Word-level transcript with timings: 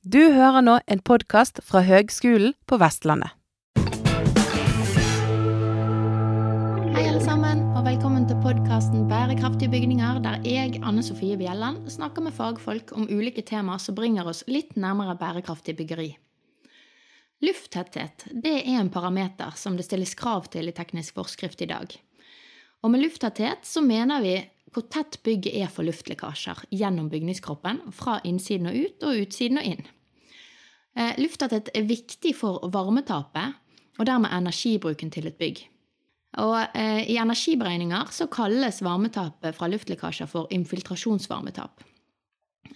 Du 0.00 0.32
hører 0.32 0.62
nå 0.64 0.78
en 0.88 1.02
podkast 1.04 1.58
fra 1.60 1.82
Høgskolen 1.84 2.54
på 2.64 2.78
Vestlandet. 2.80 3.34
Hei 6.94 7.02
alle 7.04 7.20
sammen, 7.20 7.60
og 7.76 7.84
velkommen 7.84 8.24
til 8.24 8.38
podkasten 8.40 9.04
Bærekraftige 9.10 9.68
bygninger, 9.68 10.22
der 10.24 10.40
jeg, 10.48 10.80
Anne 10.80 11.04
Sofie 11.04 11.36
Bjelland, 11.36 11.84
snakker 11.92 12.24
med 12.24 12.32
fagfolk 12.32 12.94
om 12.96 13.10
ulike 13.12 13.44
temaer 13.44 13.76
som 13.84 13.98
bringer 13.98 14.24
oss 14.32 14.40
litt 14.48 14.72
nærmere 14.80 15.18
bærekraftig 15.20 15.76
byggeri. 15.76 16.14
Lufttetthet 17.44 18.24
det 18.32 18.56
er 18.62 18.80
en 18.80 18.88
parameter 18.88 19.52
som 19.60 19.76
det 19.76 19.84
stilles 19.84 20.16
krav 20.16 20.48
til 20.48 20.72
i 20.72 20.76
teknisk 20.80 21.20
forskrift 21.20 21.60
i 21.60 21.68
dag. 21.68 21.92
Og 22.80 22.88
med 22.88 23.04
lufttetthet 23.04 23.68
så 23.68 23.84
mener 23.84 24.24
vi 24.24 24.38
hvor 24.74 24.86
tett 24.92 25.18
bygget 25.26 25.56
er 25.64 25.70
for 25.72 25.86
luftlekkasjer 25.86 26.66
gjennom 26.70 27.08
bygningskroppen, 27.10 27.82
fra 27.92 28.20
innsiden 28.24 28.70
og 28.70 28.78
ut 28.78 29.06
og 29.08 29.24
utsiden 29.24 29.58
og 29.58 29.66
inn. 29.72 29.82
Eh, 30.96 31.18
er 31.18 31.86
viktig 31.86 32.34
for 32.36 32.70
varmetapet, 32.72 33.54
og 33.98 34.06
dermed 34.06 34.32
energibruken 34.32 35.10
til 35.10 35.26
et 35.26 35.38
bygg. 35.38 35.60
Og 36.38 36.76
eh, 36.78 37.10
I 37.10 37.18
energiberegninger 37.18 38.12
så 38.14 38.28
kalles 38.30 38.82
varmetapet 38.82 39.56
fra 39.56 39.68
luftlekkasjer 39.68 40.30
for 40.30 40.46
infiltrasjonsvarmetap. 40.50 41.82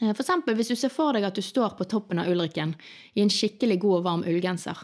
Eh, 0.00 0.10
for 0.10 0.22
eksempel 0.24 0.58
hvis 0.58 0.72
du 0.72 0.76
ser 0.76 0.92
for 0.92 1.14
deg 1.14 1.24
at 1.24 1.38
du 1.38 1.42
står 1.42 1.76
på 1.78 1.86
toppen 1.86 2.18
av 2.18 2.30
Ulriken 2.30 2.74
i 3.14 3.22
en 3.22 3.30
skikkelig 3.30 3.78
god 3.84 4.00
og 4.00 4.04
varm 4.08 4.26
ullgenser, 4.26 4.78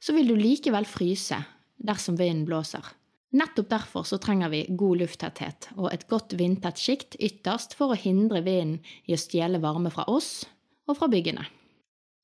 så 0.00 0.16
vil 0.16 0.28
du 0.28 0.36
likevel 0.36 0.88
fryse 0.88 1.40
dersom 1.80 2.16
vinden 2.20 2.44
blåser. 2.48 2.84
Nettopp 3.30 3.68
derfor 3.70 4.02
så 4.02 4.18
trenger 4.18 4.50
vi 4.50 4.64
god 4.74 5.04
lufttetthet 5.04 5.68
og 5.76 5.92
et 5.92 6.08
godt 6.10 6.34
vindtett 6.38 6.80
sjikt 6.82 7.14
ytterst 7.22 7.76
for 7.78 7.94
å 7.94 7.98
hindre 7.98 8.42
vinden 8.42 8.80
i 9.06 9.14
å 9.14 9.20
stjele 9.20 9.60
varme 9.62 9.92
fra 9.94 10.08
oss 10.10 10.48
og 10.90 10.98
fra 10.98 11.06
byggene. 11.12 11.44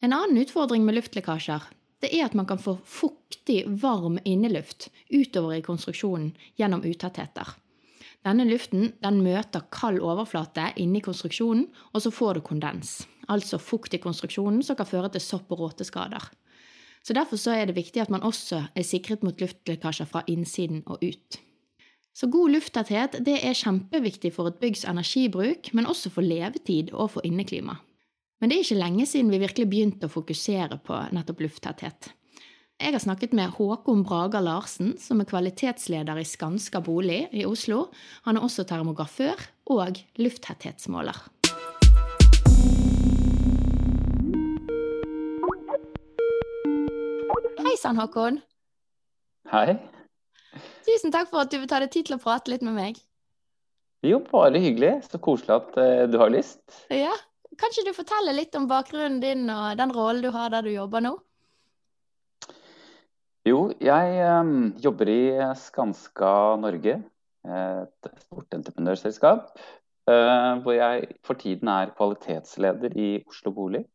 En 0.02 0.12
annen 0.16 0.42
utfordring 0.42 0.82
med 0.84 0.98
luftlekkasjer 0.98 1.68
det 2.02 2.10
er 2.10 2.26
at 2.26 2.34
man 2.36 2.48
kan 2.48 2.58
få 2.60 2.74
fuktig, 2.84 3.62
varm 3.80 4.18
inneluft 4.24 4.90
utover 5.08 5.56
i 5.56 5.64
konstruksjonen 5.64 6.34
gjennom 6.58 6.82
utettheter. 6.84 7.54
Denne 8.26 8.44
luften 8.48 8.90
den 9.04 9.20
møter 9.22 9.62
kald 9.70 10.02
overflate 10.02 10.72
inni 10.82 11.00
konstruksjonen, 11.04 11.68
og 11.94 12.02
så 12.02 12.10
får 12.10 12.36
du 12.36 12.42
kondens, 12.48 13.04
altså 13.30 13.60
fukt 13.62 13.94
i 13.94 14.02
konstruksjonen 14.02 14.64
som 14.66 14.76
kan 14.76 14.90
føre 14.90 15.12
til 15.14 15.22
sopp- 15.22 15.54
og 15.54 15.62
råteskader. 15.62 16.26
Så 17.06 17.14
Derfor 17.14 17.38
så 17.38 17.52
er 17.54 17.68
det 17.68 17.76
viktig 17.76 18.02
at 18.02 18.10
man 18.10 18.24
også 18.26 18.64
er 18.74 18.82
sikret 18.82 19.22
mot 19.22 19.38
luftlekkasjer 19.40 20.08
fra 20.10 20.24
innsiden 20.26 20.82
og 20.86 21.04
ut. 21.06 21.38
Så 22.16 22.26
god 22.32 22.50
lufttetthet 22.50 23.20
det 23.22 23.36
er 23.46 23.54
kjempeviktig 23.54 24.32
for 24.34 24.50
et 24.50 24.58
byggs 24.58 24.82
energibruk, 24.88 25.70
men 25.76 25.86
også 25.86 26.10
for 26.10 26.26
levetid 26.26 26.90
og 26.92 27.12
for 27.14 27.28
inneklima. 27.28 27.76
Men 28.40 28.50
det 28.50 28.56
er 28.56 28.64
ikke 28.64 28.80
lenge 28.80 29.06
siden 29.06 29.30
vi 29.30 29.38
virkelig 29.38 29.68
begynte 29.70 30.08
å 30.08 30.12
fokusere 30.12 30.80
på 30.82 30.98
nettopp 31.14 31.44
lufttetthet. 31.44 32.10
Jeg 32.76 32.92
har 32.92 33.00
snakket 33.00 33.32
med 33.32 33.54
Håkon 33.54 34.02
Braga 34.04 34.42
Larsen, 34.42 34.96
som 35.00 35.22
er 35.22 35.28
kvalitetsleder 35.30 36.18
i 36.20 36.26
Skanska 36.28 36.82
bolig 36.84 37.22
i 37.32 37.46
Oslo. 37.48 37.86
Han 38.26 38.36
er 38.36 38.44
også 38.44 38.66
termografør 38.68 39.46
og 39.72 40.02
lufttetthetsmåler. 40.20 41.22
Sann, 47.86 48.00
Håkon. 48.00 48.40
Hei. 49.52 49.76
Tusen 50.86 51.12
takk 51.14 51.30
for 51.30 51.44
at 51.44 51.52
du 51.52 51.60
vil 51.60 51.68
ta 51.70 51.78
deg 51.82 51.92
tid 51.94 52.08
til 52.08 52.16
å 52.16 52.22
prate 52.22 52.50
litt 52.50 52.64
med 52.66 52.74
meg. 52.74 52.98
Jo, 54.06 54.20
bare 54.26 54.60
hyggelig. 54.62 55.06
Så 55.06 55.20
koselig 55.22 55.54
at 55.54 55.78
uh, 55.78 56.04
du 56.10 56.18
har 56.22 56.32
lyst. 56.34 56.62
Ja. 56.90 57.14
Kanskje 57.56 57.86
du 57.86 57.94
forteller 57.96 58.36
litt 58.36 58.56
om 58.58 58.66
bakgrunnen 58.68 59.20
din 59.22 59.46
og 59.48 59.78
den 59.78 59.94
rollen 59.94 60.20
du 60.26 60.28
har 60.34 60.50
der 60.52 60.66
du 60.66 60.74
jobber 60.74 61.00
nå? 61.00 61.14
Jo, 63.46 63.70
jeg 63.80 64.18
um, 64.26 64.74
jobber 64.82 65.08
i 65.08 65.20
Skanska 65.56 66.32
Norge, 66.60 66.98
et 67.46 68.10
stort 68.26 68.56
entreprenørselskap. 68.58 69.54
Uh, 70.10 70.58
hvor 70.62 70.74
jeg 70.76 71.06
for 71.26 71.38
tiden 71.38 71.70
er 71.72 71.94
kvalitetsleder 71.96 72.98
i 72.98 73.08
Oslo 73.30 73.54
Bolig. 73.54 73.86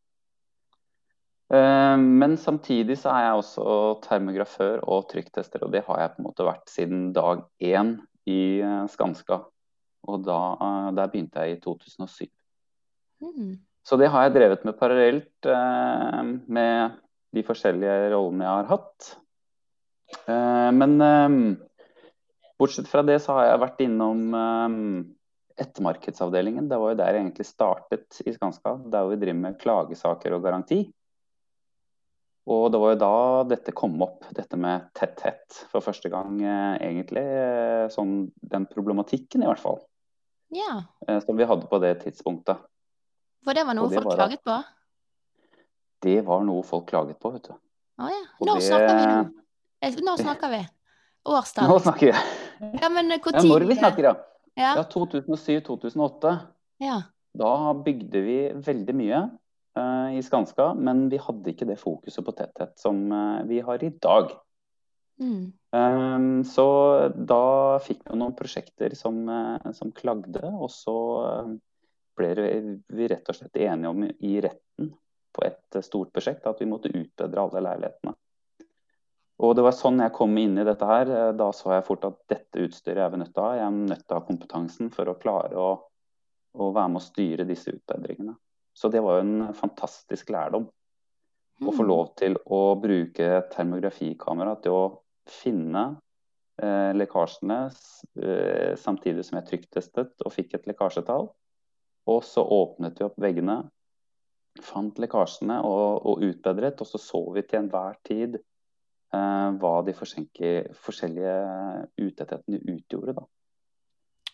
Eh, 1.52 1.96
men 2.00 2.36
samtidig 2.40 2.96
så 3.02 3.12
er 3.12 3.26
jeg 3.26 3.40
også 3.40 3.64
termografør 4.06 4.84
og 4.88 5.08
trykktester, 5.10 5.64
og 5.66 5.74
det 5.74 5.84
har 5.88 6.00
jeg 6.00 6.14
på 6.14 6.22
en 6.22 6.28
måte 6.30 6.46
vært 6.48 6.72
siden 6.72 7.10
dag 7.16 7.44
én 7.60 7.98
i 8.24 8.60
eh, 8.64 8.86
Skanska. 8.92 9.42
Og 10.08 10.24
da, 10.24 10.38
eh, 10.56 10.88
der 10.96 11.10
begynte 11.12 11.44
jeg 11.44 11.58
i 11.58 11.60
2007. 11.60 12.30
Mm. 13.22 13.52
Så 13.84 13.98
det 13.98 14.08
har 14.14 14.24
jeg 14.24 14.36
drevet 14.36 14.64
med 14.64 14.78
parallelt 14.78 15.46
med 16.54 16.92
de 17.34 17.42
forskjellige 17.42 18.12
rollene 18.12 18.46
jeg 18.46 18.60
har 18.60 18.68
hatt. 18.70 19.08
men 20.78 20.92
bortsett 22.62 22.86
fra 22.86 23.02
det 23.02 23.16
så 23.24 23.34
har 23.34 23.48
jeg 23.48 23.62
vært 23.64 23.82
innom 23.82 24.20
ettermarkedsavdelingen. 25.58 26.68
Det 26.70 26.78
var 26.78 26.92
jo 26.92 27.00
der 27.00 27.10
jeg 27.10 27.24
egentlig 27.24 27.48
startet 27.48 28.20
i 28.22 28.36
Skanska. 28.36 28.76
Der 28.86 29.10
vi 29.10 29.18
driver 29.18 29.40
med 29.40 29.58
klagesaker 29.58 30.38
og 30.38 30.46
garanti. 30.46 30.84
Og 32.50 32.64
det 32.74 32.80
var 32.82 32.94
jo 32.94 32.98
da 32.98 33.14
dette 33.52 33.74
kom 33.76 33.94
opp, 34.02 34.24
dette 34.34 34.58
med 34.58 34.88
tetthet, 34.98 35.60
for 35.70 35.84
første 35.84 36.10
gang 36.10 36.40
eh, 36.42 36.74
egentlig. 36.88 37.22
Sånn 37.94 38.16
den 38.34 38.66
problematikken, 38.70 39.44
i 39.44 39.50
hvert 39.50 39.62
fall. 39.62 39.78
Ja. 40.52 40.82
Eh, 41.06 41.20
som 41.22 41.38
vi 41.38 41.46
hadde 41.46 41.68
på 41.70 41.78
det 41.82 41.94
tidspunktet. 42.02 42.58
For 43.42 43.58
det 43.58 43.64
var 43.66 43.78
noe 43.78 43.90
det 43.90 44.00
folk 44.00 44.10
var, 44.10 44.24
klaget 44.24 44.42
på? 44.46 44.58
Det 46.02 46.18
var 46.26 46.42
noe 46.46 46.66
folk 46.66 46.88
klaget 46.90 47.18
på, 47.22 47.30
vet 47.36 47.46
du. 47.46 47.54
Å 48.02 48.10
ja. 48.10 48.22
Når 48.42 48.58
det... 48.58 48.66
snakker 48.66 48.98
vi 48.98 49.06
nå? 49.06 49.22
Nå 49.82 50.04
når 50.10 50.22
snakker 50.22 50.52
vi? 50.52 50.60
Årstall? 51.32 51.70
Nå 51.70 51.78
snakker 51.82 52.10
vi. 52.10 52.20
Ja, 52.82 52.90
men 52.90 53.08
når 53.10 53.18
ja, 53.22 53.42
Når 53.46 53.66
vi 53.70 53.78
snakker, 53.78 54.10
ja. 54.10 54.14
Ja, 54.58 54.74
ja 54.78 54.84
2007-2008. 54.92 56.34
Ja. 56.82 56.98
Da 57.38 57.52
bygde 57.86 58.20
vi 58.22 58.36
veldig 58.66 58.94
mye. 58.98 59.22
Eh, 59.76 60.18
i 60.18 60.22
Skanska, 60.22 60.74
men 60.74 61.08
vi 61.08 61.16
hadde 61.16 61.52
ikke 61.52 61.64
det 61.64 61.78
fokuset 61.80 62.24
på 62.24 62.34
tetthet 62.36 62.74
som 62.80 63.06
eh, 63.12 63.44
vi 63.48 63.60
har 63.64 63.84
i 63.84 63.88
dag. 63.88 64.34
Mm. 65.20 65.52
Um, 65.72 66.42
så 66.44 66.66
da 67.16 67.78
fikk 67.80 68.02
vi 68.04 68.18
noen 68.20 68.34
prosjekter 68.36 68.92
som, 68.98 69.22
som, 69.72 69.92
klagde, 69.96 70.42
og 70.50 70.68
så 70.72 70.96
ble 72.18 72.32
vi 72.92 73.08
rett 73.08 73.30
og 73.30 73.38
slett 73.38 73.56
enige 73.56 73.92
om 73.92 74.04
i 74.04 74.34
retten 74.44 74.90
på 75.32 75.46
et 75.46 75.80
stort 75.86 76.12
prosjekt 76.12 76.48
at 76.48 76.60
vi 76.60 76.68
måtte 76.68 76.92
utbedre 76.92 77.46
alle 77.46 77.64
leilighetene. 77.64 78.16
Og 79.42 79.56
det 79.56 79.64
var 79.64 79.76
sånn 79.78 80.02
jeg 80.04 80.16
kom 80.16 80.36
inn 80.38 80.58
i 80.60 80.66
dette 80.68 80.86
her. 80.86 81.08
Da 81.38 81.48
så 81.56 81.72
jeg 81.78 81.86
fort 81.86 82.04
at 82.10 82.20
dette 82.28 82.66
utstyret 82.66 83.06
er 83.06 83.14
vi 83.14 83.22
nødt 83.22 83.32
til 83.32 83.40
å 83.40 83.48
ha. 83.48 83.56
Jeg 83.56 83.68
er 83.70 83.78
nødt 83.78 84.04
til 84.04 84.12
å 84.12 84.20
ha 84.20 84.28
kompetansen 84.28 84.92
for 84.92 85.08
å 85.08 85.18
klare 85.22 85.56
å, 85.58 85.70
å 86.52 86.72
være 86.76 86.92
med 86.92 87.00
å 87.00 87.06
styre 87.06 87.48
disse 87.48 87.72
utbedringene. 87.72 88.36
Så 88.74 88.88
det 88.88 89.02
var 89.04 89.18
jo 89.18 89.26
en 89.26 89.54
fantastisk 89.54 90.30
lærdom. 90.32 90.68
Mm. 91.60 91.68
Å 91.68 91.74
få 91.74 91.84
mm. 91.84 91.88
lov 91.88 92.06
til 92.18 92.38
å 92.44 92.62
bruke 92.80 93.28
termografikamera 93.52 94.56
til 94.64 94.76
å 94.76 94.84
finne 95.28 95.84
eh, 96.62 96.90
lekkasjene 96.96 97.58
eh, 97.68 98.72
samtidig 98.80 99.26
som 99.28 99.38
jeg 99.38 99.48
trykktestet 99.50 100.24
og 100.24 100.34
fikk 100.34 100.56
et 100.58 100.66
lekkasjetall. 100.70 101.28
Og 102.10 102.24
så 102.26 102.42
åpnet 102.42 102.98
vi 102.98 103.06
opp 103.06 103.20
veggene, 103.22 103.60
fant 104.64 104.98
lekkasjene 104.98 105.60
og, 105.68 106.08
og 106.08 106.24
utbedret. 106.26 106.80
Og 106.82 106.88
så 106.88 106.98
så 107.02 107.22
vi 107.36 107.44
til 107.46 107.62
enhver 107.62 108.00
tid 108.08 108.40
eh, 108.40 109.48
hva 109.62 109.76
de 109.86 109.94
forskjellige 109.94 111.36
utethetene 112.00 112.64
utgjorde. 112.74 113.20
da. 113.20 113.28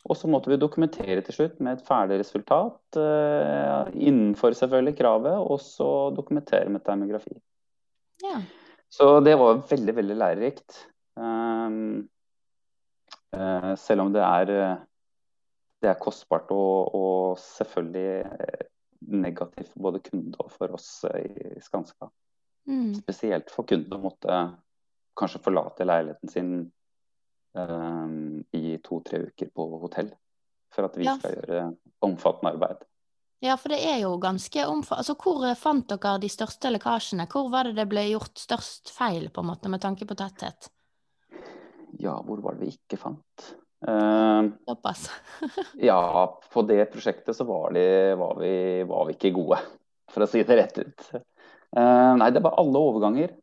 Og 0.09 0.17
så 0.17 0.29
måtte 0.31 0.49
vi 0.49 0.57
dokumentere 0.61 1.21
til 1.25 1.37
slutt 1.37 1.59
med 1.61 1.77
et 1.77 1.85
ferdig 1.85 2.19
resultat, 2.23 2.81
uh, 2.97 3.91
innenfor 3.93 4.57
selvfølgelig 4.57 4.97
kravet, 4.97 5.37
og 5.37 5.61
så 5.61 5.89
dokumentere 6.17 6.73
med 6.73 6.85
termografi. 6.87 7.35
Ja. 8.25 8.41
Så 8.89 9.19
det 9.21 9.37
var 9.37 9.61
veldig, 9.69 9.95
veldig 9.99 10.17
lærerikt. 10.17 10.79
Um, 11.19 12.09
uh, 13.37 13.75
selv 13.77 14.07
om 14.07 14.15
det 14.15 14.25
er, 14.25 14.55
det 15.83 15.93
er 15.93 16.01
kostbart 16.01 16.49
og, 16.57 16.95
og, 16.97 17.43
selvfølgelig 17.43 18.25
negativt 19.13 19.69
for 19.75 19.91
både 19.91 20.01
kunde 20.09 20.41
og 20.43 20.49
for 20.51 20.73
oss 20.75 21.05
i 21.21 21.61
Skanska. 21.63 22.09
Mm. 22.69 22.97
Spesielt 22.97 23.53
for 23.53 23.69
kunden 23.69 23.95
å 23.95 24.03
måtte 24.03 24.41
kanskje 25.19 25.43
forlate 25.45 25.87
leiligheten 25.87 26.33
sin 26.33 26.51
um, 27.55 28.45
i 28.53 28.79
to-tre 28.85 29.25
uker 29.29 29.51
på 29.55 29.69
hotell. 29.83 30.11
For 30.75 30.89
at 30.89 30.97
vi 30.99 31.07
ja. 31.07 31.17
skal 31.19 31.39
gjøre 31.39 31.65
omfattende 32.05 32.55
arbeid. 32.55 32.85
Ja, 33.41 33.55
for 33.57 33.71
det 33.71 33.79
er 33.87 34.01
jo 34.03 34.17
ganske 34.21 34.65
omfattende. 34.67 35.05
Altså, 35.05 35.15
hvor 35.23 35.47
fant 35.59 35.87
dere 35.93 36.17
de 36.23 36.31
største 36.33 36.73
lekkasjene? 36.75 37.29
Hvor 37.31 37.47
var 37.53 37.69
det 37.69 37.77
det 37.79 37.87
ble 37.91 38.09
gjort 38.11 38.41
størst 38.41 38.91
feil, 38.91 39.29
på 39.31 39.45
en 39.45 39.51
måte, 39.53 39.71
med 39.71 39.83
tanke 39.83 40.09
på 40.09 40.17
tetthet? 40.19 40.71
Ja, 42.03 42.19
hvor 42.27 42.43
var 42.43 42.59
det 42.59 42.67
vi 42.67 42.75
ikke 42.75 42.99
fant? 43.01 43.51
Uh, 43.87 44.51
ja, 45.89 46.01
på 46.51 46.63
det 46.67 46.89
prosjektet 46.91 47.37
så 47.37 47.47
var, 47.47 47.71
de, 47.77 47.85
var, 48.19 48.41
vi, 48.43 48.55
var, 48.89 49.07
vi, 49.07 49.15
ikke 49.15 49.31
gode. 49.37 49.61
for 50.11 50.27
å 50.27 50.29
si 50.31 50.43
det 50.43 50.59
rett 50.59 50.81
ut. 50.83 51.07
Uh, 51.77 52.17
nei, 52.19 52.33
det 52.35 52.43
var 52.43 52.59
alle 52.59 52.83
overganger. 52.91 53.37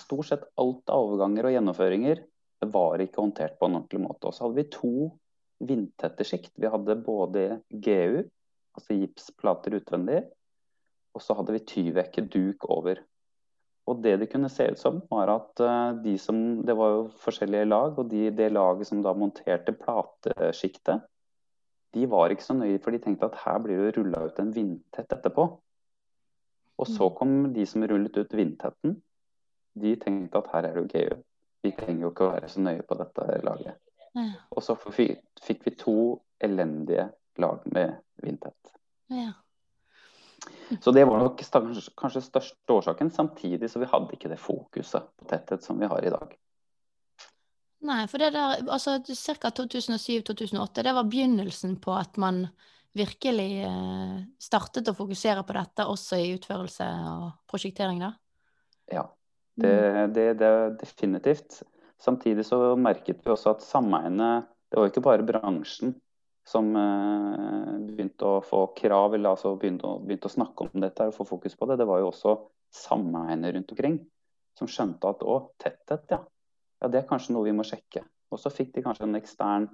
Stort 0.00 0.30
sett 0.30 0.48
alt 0.56 0.88
av 0.88 1.10
overganger 1.10 1.50
og 1.50 1.56
gjennomføringer 1.58 2.24
det 2.62 2.68
var 2.72 3.02
ikke 3.02 3.20
håndtert 3.20 3.58
på 3.58 3.68
en 3.68 3.78
ordentlig 3.80 4.02
måte. 4.02 4.28
Og 4.28 4.34
så 4.34 4.46
hadde 4.46 4.60
vi 4.60 4.70
to 4.72 4.94
vindtette 5.66 6.24
sjikt. 6.26 6.52
Vi 6.60 6.70
hadde 6.70 6.98
både 7.04 7.60
GU, 7.70 8.22
altså 8.76 8.96
gipsplater 8.96 9.76
utvendig, 9.78 10.22
og 11.16 11.24
så 11.24 11.36
hadde 11.38 11.56
vi 11.56 11.66
tyvekke 11.68 12.26
duk 12.32 12.66
over. 12.68 13.00
Og 13.86 14.00
det 14.02 14.16
det 14.20 14.30
kunne 14.32 14.50
se 14.50 14.66
ut 14.72 14.80
som, 14.80 14.98
var 15.10 15.30
at 15.30 15.62
uh, 15.62 15.94
de 16.02 16.16
som 16.18 16.62
Det 16.66 16.74
var 16.76 16.90
jo 16.90 17.02
forskjellige 17.22 17.68
lag, 17.68 17.98
og 17.98 18.10
de, 18.10 18.30
det 18.30 18.50
laget 18.52 18.88
som 18.88 19.02
da 19.02 19.14
monterte 19.14 19.72
platesjiktet, 19.72 21.04
de 21.94 22.08
var 22.10 22.32
ikke 22.32 22.44
så 22.44 22.56
nøye, 22.56 22.80
for 22.82 22.92
de 22.92 23.00
tenkte 23.00 23.30
at 23.30 23.38
her 23.44 23.60
blir 23.62 23.78
det 23.80 23.94
rulla 23.96 24.26
ut 24.26 24.40
en 24.42 24.52
vindtett 24.52 25.12
etterpå. 25.12 25.46
Og 26.76 26.88
så 26.90 27.08
mm. 27.08 27.14
kom 27.16 27.36
de 27.54 27.64
som 27.66 27.86
rullet 27.88 28.18
ut 28.18 28.34
vindtetten. 28.36 28.98
De 29.80 29.94
tenkte 30.00 30.42
at 30.42 30.50
her 30.52 30.68
er 30.68 30.76
det 30.76 30.82
jo 30.82 30.90
GU. 30.92 31.22
Vi 31.66 31.74
trenger 31.74 32.06
jo 32.06 32.12
ikke 32.12 32.28
å 32.28 32.34
være 32.36 32.50
så 32.52 32.62
nøye 32.62 32.84
på 32.86 32.98
dette 33.00 33.40
laget. 33.42 33.82
Ja. 34.16 34.28
Og 34.54 34.62
så 34.64 34.76
fikk 34.78 35.66
vi 35.66 35.74
to 35.76 35.98
elendige 36.42 37.10
lag 37.42 37.66
med 37.74 37.98
vindtett. 38.22 38.72
Ja. 39.12 39.32
Så 40.80 40.92
det 40.94 41.04
var 41.04 41.20
nok 41.20 41.42
kanskje 41.42 42.22
største 42.22 42.72
årsaken, 42.72 43.10
samtidig 43.10 43.70
så 43.70 43.80
vi 43.82 43.88
hadde 43.90 44.14
ikke 44.16 44.30
det 44.30 44.40
fokuset 44.40 45.08
på 45.18 45.28
tetthet 45.30 45.64
som 45.64 45.78
vi 45.80 45.88
har 45.90 46.04
i 46.04 46.12
dag. 46.12 46.34
Nei, 47.86 48.06
for 48.10 48.22
det 48.22 48.32
der, 48.34 48.62
altså 48.72 48.96
ca. 49.04 49.50
2007-2008, 49.50 50.82
det 50.82 50.94
var 50.96 51.10
begynnelsen 51.10 51.76
på 51.82 51.92
at 51.94 52.16
man 52.18 52.46
virkelig 52.96 53.50
eh, 53.68 54.16
startet 54.40 54.88
å 54.88 54.96
fokusere 54.96 55.44
på 55.46 55.54
dette 55.58 55.84
også 55.86 56.18
i 56.22 56.32
utførelse 56.38 56.86
og 57.12 57.26
prosjektering, 57.50 58.00
da? 58.00 58.14
Ja, 58.90 59.04
det, 59.56 59.76
det, 60.14 60.26
det, 60.40 60.46
er 60.46 60.74
definitivt. 60.80 61.62
Samtidig 62.02 62.44
så 62.44 62.74
merket 62.76 63.22
vi 63.24 63.32
også 63.32 63.54
at 63.54 63.64
sameiene 63.64 64.44
Det 64.68 64.76
var 64.76 64.90
ikke 64.90 65.04
bare 65.04 65.24
bransjen 65.24 65.94
som 66.46 66.68
eh, 66.78 67.70
begynte 67.86 68.26
å 68.26 68.42
få 68.44 68.66
krav, 68.76 69.14
eller 69.16 69.34
altså 69.34 69.56
begynte 69.58 69.88
å, 69.88 70.00
begynte 70.02 70.28
å, 70.28 70.34
snakke 70.36 70.66
om 70.66 70.82
dette 70.82 71.08
og 71.08 71.14
få 71.16 71.26
fokus 71.26 71.56
på 71.58 71.66
det. 71.70 71.78
Det 71.80 71.86
var 71.88 72.02
jo 72.02 72.10
også 72.12 72.36
sameiene 72.74 73.50
rundt 73.54 73.72
omkring 73.74 73.96
som 74.58 74.70
skjønte 74.70 75.10
at 75.10 75.24
å, 75.26 75.38
tetthet, 75.62 76.06
ja. 76.12 76.20
ja. 76.82 76.90
Det 76.90 77.00
er 77.00 77.08
kanskje 77.08 77.34
noe 77.34 77.48
vi 77.48 77.54
må 77.56 77.66
sjekke. 77.66 78.04
Og 78.30 78.42
så 78.42 78.52
fikk 78.52 78.74
de 78.76 78.84
kanskje 78.86 79.08
en 79.08 79.18
ekstern 79.18 79.66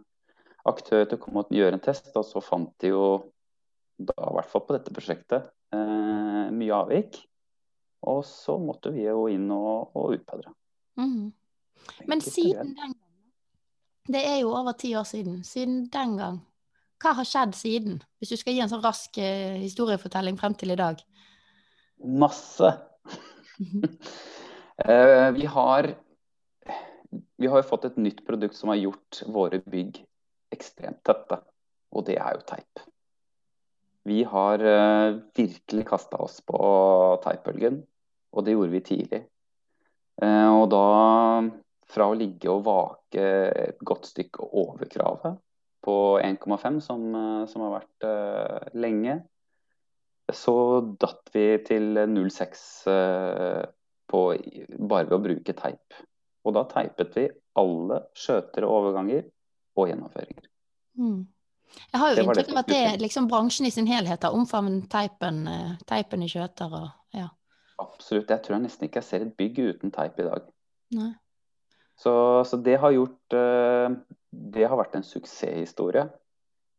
aktør 0.69 1.05
til 1.05 1.19
å 1.19 1.23
komme 1.23 1.45
og 1.45 1.53
gjøre 1.57 1.77
en 1.77 1.85
test, 1.85 2.09
og 2.17 2.25
så 2.29 2.43
fant 2.45 2.73
de 2.81 2.93
jo 2.93 3.05
da, 3.99 4.17
i 4.17 4.35
hvert 4.39 4.51
fall 4.53 4.65
på 4.67 4.77
dette 4.77 4.95
prosjektet, 4.95 5.53
eh, 5.75 6.49
mye 6.55 6.79
avvik. 6.79 7.21
Og 8.03 8.25
så 8.27 8.57
måtte 8.59 8.91
vi 8.95 9.07
jo 9.07 9.29
inn 9.31 9.47
og, 9.55 9.93
og 9.99 10.17
utbedre. 10.17 10.53
Mm. 10.99 11.33
Men 12.11 12.21
siden 12.21 12.75
den 12.75 12.77
gang, 12.79 12.97
det 14.11 14.23
er 14.27 14.41
jo 14.43 14.51
over 14.55 14.75
ti 14.79 14.95
år 14.99 15.07
siden, 15.07 15.43
siden 15.47 15.87
den 15.93 16.17
gang, 16.19 16.41
hva 17.03 17.15
har 17.19 17.27
skjedd 17.27 17.55
siden? 17.59 18.01
Hvis 18.19 18.31
du 18.31 18.39
skal 18.39 18.55
gi 18.55 18.63
en 18.63 18.71
sånn 18.71 18.83
rask 18.85 19.19
uh, 19.19 19.59
historiefortelling 19.63 20.39
frem 20.39 20.55
til 20.59 20.75
i 20.75 20.79
dag? 20.79 21.03
Masse. 22.03 22.71
uh, 24.83 25.29
vi 25.39 25.47
har 25.51 25.95
vi 27.37 27.49
har 27.51 27.61
jo 27.61 27.69
fått 27.69 27.89
et 27.89 27.99
nytt 28.01 28.23
produkt 28.27 28.57
som 28.57 28.71
har 28.73 28.81
gjort 28.81 29.23
våre 29.35 29.61
bygg 29.69 29.99
ekstremt 30.55 31.03
tette, 31.07 31.41
og 31.93 32.07
det 32.07 32.17
er 32.23 32.37
jo 32.37 32.45
teip. 32.49 32.83
Vi 34.09 34.23
har 34.27 34.63
uh, 34.63 35.19
virkelig 35.37 35.85
kasta 35.91 36.19
oss 36.23 36.41
på 36.47 36.59
teipbølgen. 37.23 37.83
Og 38.33 38.45
det 38.47 38.57
gjorde 38.57 38.73
vi 38.73 38.85
tidlig. 38.87 39.23
Eh, 40.23 40.51
og 40.53 40.69
da 40.73 40.87
fra 41.93 42.09
å 42.09 42.17
ligge 42.17 42.51
og 42.53 42.65
vake 42.67 43.25
et 43.67 43.83
godt 43.85 44.09
stykke 44.09 44.47
over 44.49 44.89
kravet 44.91 45.37
på 45.83 45.97
1,5, 46.23 46.81
som, 46.85 47.05
eh, 47.15 47.45
som, 47.51 47.65
har 47.67 47.81
vært 47.81 48.07
uh, 48.07 48.71
lenge, 48.79 49.19
så 50.33 50.55
datt 51.03 51.33
vi 51.35 51.47
til 51.67 51.99
0,6 51.99 52.63
uh, 52.87 53.65
bare 54.13 55.09
ved 55.09 55.17
å 55.17 55.21
bruke 55.25 55.57
teip. 55.59 55.99
Og 56.47 56.55
da 56.55 56.63
teipet 56.71 57.19
vi 57.19 57.27
alle 57.59 57.99
skjøtere 58.19 58.69
overganger 58.69 59.27
og 59.79 59.91
gjennomføringer. 59.91 60.47
Mm. 61.01 61.21
Jeg 61.91 62.01
har 62.01 62.13
jo 62.13 62.25
inntrykk 62.25 62.51
av 62.53 62.63
at 62.63 62.71
det 62.71 62.83
liksom 63.01 63.29
bransjen 63.31 63.67
i 63.67 63.73
sin 63.75 63.89
helhet 63.89 64.25
har 64.27 64.37
omfavnet 64.37 64.87
teipen, 64.93 65.47
teipen 65.89 66.25
i 66.25 66.29
skjøter. 66.31 66.75
og 66.77 67.17
ja. 67.17 67.31
Absolutt. 67.83 68.31
Jeg 68.31 68.45
tror 68.45 68.57
jeg 68.57 68.65
nesten 68.67 68.89
ikke 68.89 69.03
jeg 69.03 69.09
ser 69.09 69.27
et 69.27 69.37
bygg 69.39 69.61
uten 69.73 69.95
teip 69.95 70.19
i 70.23 70.27
dag. 70.27 70.49
Så, 72.03 72.13
så, 72.49 72.59
det 72.59 72.79
har 72.81 72.93
gjort 72.93 73.37
uh, 73.37 73.95
Det 74.31 74.65
har 74.67 74.79
vært 74.81 74.97
en 74.99 75.07
suksesshistorie. 75.07 76.07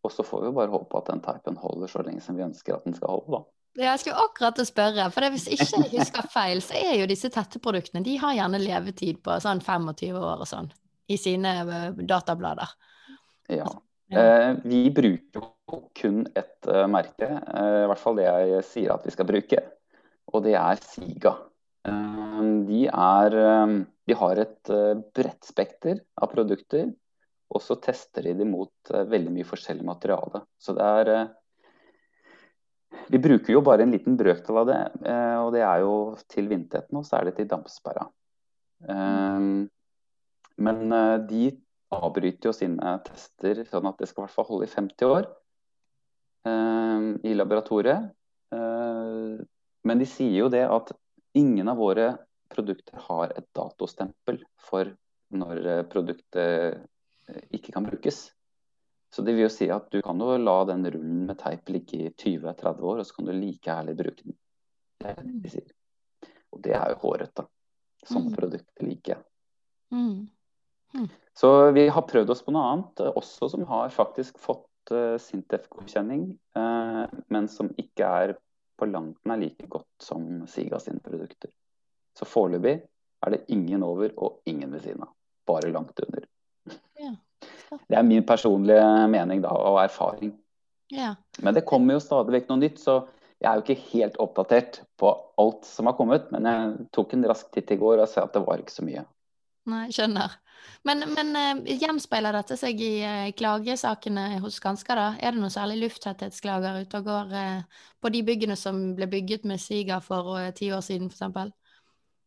Og 0.03 0.11
så 0.11 0.25
får 0.27 0.47
vi 0.47 0.55
bare 0.57 0.73
håpe 0.73 0.99
at 0.99 1.11
den 1.11 1.21
teipen 1.23 1.57
holder 1.61 1.91
så 1.91 2.03
lenge 2.03 2.23
som 2.23 2.35
vi 2.35 2.43
ønsker 2.43 2.75
at 2.75 2.87
den 2.87 2.95
skal 2.97 3.13
holde, 3.13 3.37
da. 3.37 3.43
Jeg 3.73 4.01
skulle 4.03 4.21
akkurat 4.21 4.59
å 4.61 4.65
spørre, 4.67 5.05
for 5.09 5.33
hvis 5.33 5.47
ikke 5.55 5.79
jeg 5.79 5.89
husker 5.95 6.27
feil, 6.29 6.59
så 6.61 6.75
er 6.77 6.91
jo 6.99 7.07
disse 7.09 7.31
tette 7.33 7.57
produktene 7.63 8.03
de 8.05 8.19
har 8.21 8.35
gjerne 8.37 8.59
levetid 8.61 9.23
på 9.25 9.37
sånn 9.41 9.63
25 9.65 10.19
år 10.19 10.43
og 10.43 10.45
sånn 10.45 10.67
i 11.09 11.17
sine 11.17 11.53
eh, 11.63 12.03
datablader. 12.05 12.69
Ja. 13.49 13.65
Eh, 14.13 14.51
vi 14.61 14.83
bruker 14.93 15.41
jo 15.41 15.79
kun 15.97 16.21
ett 16.35 16.67
uh, 16.69 16.83
merke, 16.91 17.25
i 17.25 17.87
hvert 17.89 18.01
fall 18.03 18.19
det 18.19 18.27
jeg 18.27 18.61
sier 18.67 18.93
at 18.93 19.07
vi 19.07 19.15
skal 19.15 19.25
bruke 19.25 19.63
og 20.33 20.45
det 20.45 20.55
er 20.57 20.81
Siga. 20.81 21.35
Eh, 21.87 22.41
de, 22.67 22.81
er, 22.87 23.37
eh, 23.37 23.77
de 24.07 24.17
har 24.19 24.41
et 24.41 24.73
eh, 24.73 24.99
bredt 25.15 25.47
spekter 25.47 26.01
av 26.15 26.31
produkter, 26.31 26.91
og 27.53 27.61
så 27.61 27.77
tester 27.83 28.25
de 28.25 28.37
det 28.39 28.47
mot 28.49 28.71
veldig 28.89 29.33
mye 29.35 29.47
forskjellig 29.47 29.85
materiale. 29.85 30.45
Så 30.57 30.73
det 30.77 30.89
er 31.03 31.31
Vi 33.11 33.17
bruker 33.17 33.51
jo 33.51 33.61
bare 33.61 33.83
en 33.83 33.91
liten 33.91 34.15
brøkdel 34.17 34.57
av 34.57 34.67
det, 34.69 34.81
og 35.41 35.51
det 35.53 35.61
er 35.65 35.79
jo 35.81 36.15
til 36.29 36.47
vindtetten, 36.47 36.97
og 36.97 37.05
så 37.05 37.17
er 37.17 37.25
det 37.25 37.33
til 37.35 37.47
dampsperra. 37.49 38.05
Men 40.57 40.93
de 41.27 41.43
avbryter 41.91 42.47
jo 42.47 42.53
sine 42.53 42.93
tester 43.05 43.63
sånn 43.65 43.89
at 43.89 43.97
det 43.99 44.07
skal 44.09 44.23
i 44.23 44.25
hvert 44.27 44.35
fall 44.37 44.49
holde 44.51 44.69
i 44.69 44.73
50 44.73 45.09
år 45.09 45.27
i 47.25 47.33
laboratoriet. 47.33 48.13
Men 49.83 49.99
de 49.99 50.07
sier 50.07 50.37
jo 50.37 50.51
det 50.51 50.63
at 50.67 50.93
ingen 51.37 51.69
av 51.71 51.79
våre 51.81 52.13
produkter 52.53 52.99
har 53.07 53.33
et 53.33 53.47
datostempel 53.55 54.39
for 54.61 54.91
når 55.33 55.65
eh, 55.65 55.83
produktet 55.89 56.79
eh, 57.27 57.43
ikke 57.55 57.73
kan 57.75 57.87
brukes. 57.87 58.27
Så 59.13 59.21
det 59.25 59.35
vil 59.35 59.45
jo 59.45 59.53
si 59.53 59.67
at 59.73 59.89
du 59.93 59.99
kan 60.05 60.21
jo 60.21 60.35
la 60.41 60.57
den 60.69 60.85
rullen 60.87 61.25
med 61.29 61.37
teip 61.41 61.69
ligge 61.69 61.99
i 61.99 62.11
20-30 62.11 62.81
år, 62.81 63.01
og 63.01 63.05
så 63.05 63.17
kan 63.17 63.29
du 63.29 63.33
like 63.35 63.69
ærlig 63.69 63.97
bruke 63.99 64.25
den. 64.25 64.37
Det 65.01 65.11
er 65.11 65.19
det 65.21 65.41
de 65.43 65.51
sier. 65.53 65.73
Og 66.53 66.61
det 66.65 66.73
er 66.77 66.93
jo 66.93 67.01
hårete. 67.03 67.45
Sånne 68.03 68.31
mm. 68.31 68.37
produkter 68.37 68.87
liker 68.87 69.15
jeg. 69.15 69.23
Mm. 69.93 70.15
Mm. 70.93 71.09
Så 71.37 71.49
vi 71.73 71.87
har 71.89 72.05
prøvd 72.09 72.33
oss 72.33 72.43
på 72.45 72.53
noe 72.53 72.65
annet, 72.71 73.03
eh, 73.03 73.13
også 73.21 73.49
som 73.53 73.65
har 73.69 73.93
faktisk 73.93 74.37
fått 74.41 74.93
uh, 74.93 75.15
Sintef-godkjenning, 75.21 76.27
uh, 76.57 77.05
men 77.33 77.47
som 77.49 77.71
ikke 77.81 78.09
er 78.23 78.35
på 78.79 78.87
langt 78.89 79.19
nær 79.29 79.41
like 79.41 79.67
godt 79.69 79.89
som 80.01 80.45
Siga 80.49 80.79
sine 80.81 81.01
produkter. 81.03 81.51
Så 82.17 82.27
foreløpig 82.29 82.77
er 83.23 83.33
det 83.33 83.45
ingen 83.53 83.83
over 83.83 84.13
og 84.17 84.41
ingen 84.49 84.71
ved 84.73 84.83
siden 84.85 85.03
av. 85.05 85.11
Bare 85.47 85.71
langt 85.71 85.99
under. 85.99 86.25
Ja, 86.99 87.15
det 87.89 87.97
er 87.97 88.05
min 88.07 88.25
personlige 88.25 88.85
mening 89.11 89.41
da, 89.43 89.51
og 89.51 89.81
erfaring. 89.83 90.33
Ja. 90.93 91.15
Men 91.41 91.55
det 91.57 91.65
kommer 91.67 91.97
jo 91.97 92.03
stadig 92.03 92.35
vekk 92.35 92.51
noe 92.51 92.61
nytt, 92.61 92.79
så 92.79 93.01
jeg 93.41 93.49
er 93.49 93.59
jo 93.59 93.65
ikke 93.65 93.89
helt 93.91 94.19
oppdatert 94.23 94.81
på 94.99 95.09
alt 95.41 95.65
som 95.67 95.89
har 95.89 95.97
kommet. 95.97 96.29
Men 96.31 96.47
jeg 96.47 96.87
tok 96.95 97.15
en 97.15 97.27
rask 97.27 97.49
titt 97.51 97.73
i 97.73 97.79
går 97.79 98.03
og 98.03 98.09
sa 98.11 98.27
at 98.27 98.35
det 98.35 98.43
var 98.45 98.61
ikke 98.61 98.75
så 98.75 98.85
mye. 98.87 99.03
Nei, 99.71 99.87
skjønner. 99.95 100.37
Men, 100.87 101.03
men 101.15 101.31
uh, 101.35 101.73
gjenspeiler 101.79 102.35
dette 102.35 102.57
seg 102.59 102.79
i 102.83 102.93
uh, 103.03 103.31
klagesakene 103.37 104.39
hos 104.43 104.59
Skanska, 104.59 104.95
da? 104.97 105.07
Er 105.19 105.35
det 105.35 105.43
noe 105.43 105.53
særlig 105.53 105.79
lufttetthetsklager 105.85 106.81
ute 106.83 107.01
og 107.01 107.07
går 107.07 107.35
uh, 107.35 107.83
på 108.03 108.11
de 108.13 108.23
byggene 108.27 108.57
som 108.59 108.81
ble 108.97 109.07
bygget 109.11 109.47
med 109.49 109.61
Siga 109.63 109.99
for 110.03 110.35
ti 110.57 110.71
år 110.75 110.83
siden, 110.85 111.11
f.eks.? 111.11 111.53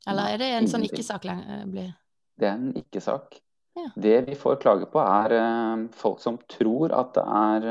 Eller 0.07 0.37
er 0.37 0.40
det 0.40 0.50
en 0.55 0.71
sånn 0.71 0.87
ikke-sak? 0.87 1.26
Det 1.26 2.47
er 2.47 2.55
en 2.55 2.71
ikke-sak. 2.78 3.40
Ja. 3.76 3.88
Det 3.99 4.16
vi 4.28 4.37
får 4.38 4.61
klage 4.62 4.87
på, 4.88 5.00
er 5.02 5.88
folk 5.99 6.23
som 6.23 6.38
tror 6.49 6.95
at 6.97 7.11
det 7.16 7.25
er 7.26 7.66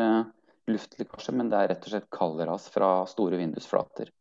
luftlekkasje, 0.69 1.34
men 1.38 1.50
det 1.50 1.62
er 1.62 1.72
rett 1.72 1.88
og 1.88 1.93
slett 1.93 2.10
kaldras 2.13 2.67
fra 2.74 2.89
store 3.10 3.39
vindusflater. 3.39 4.12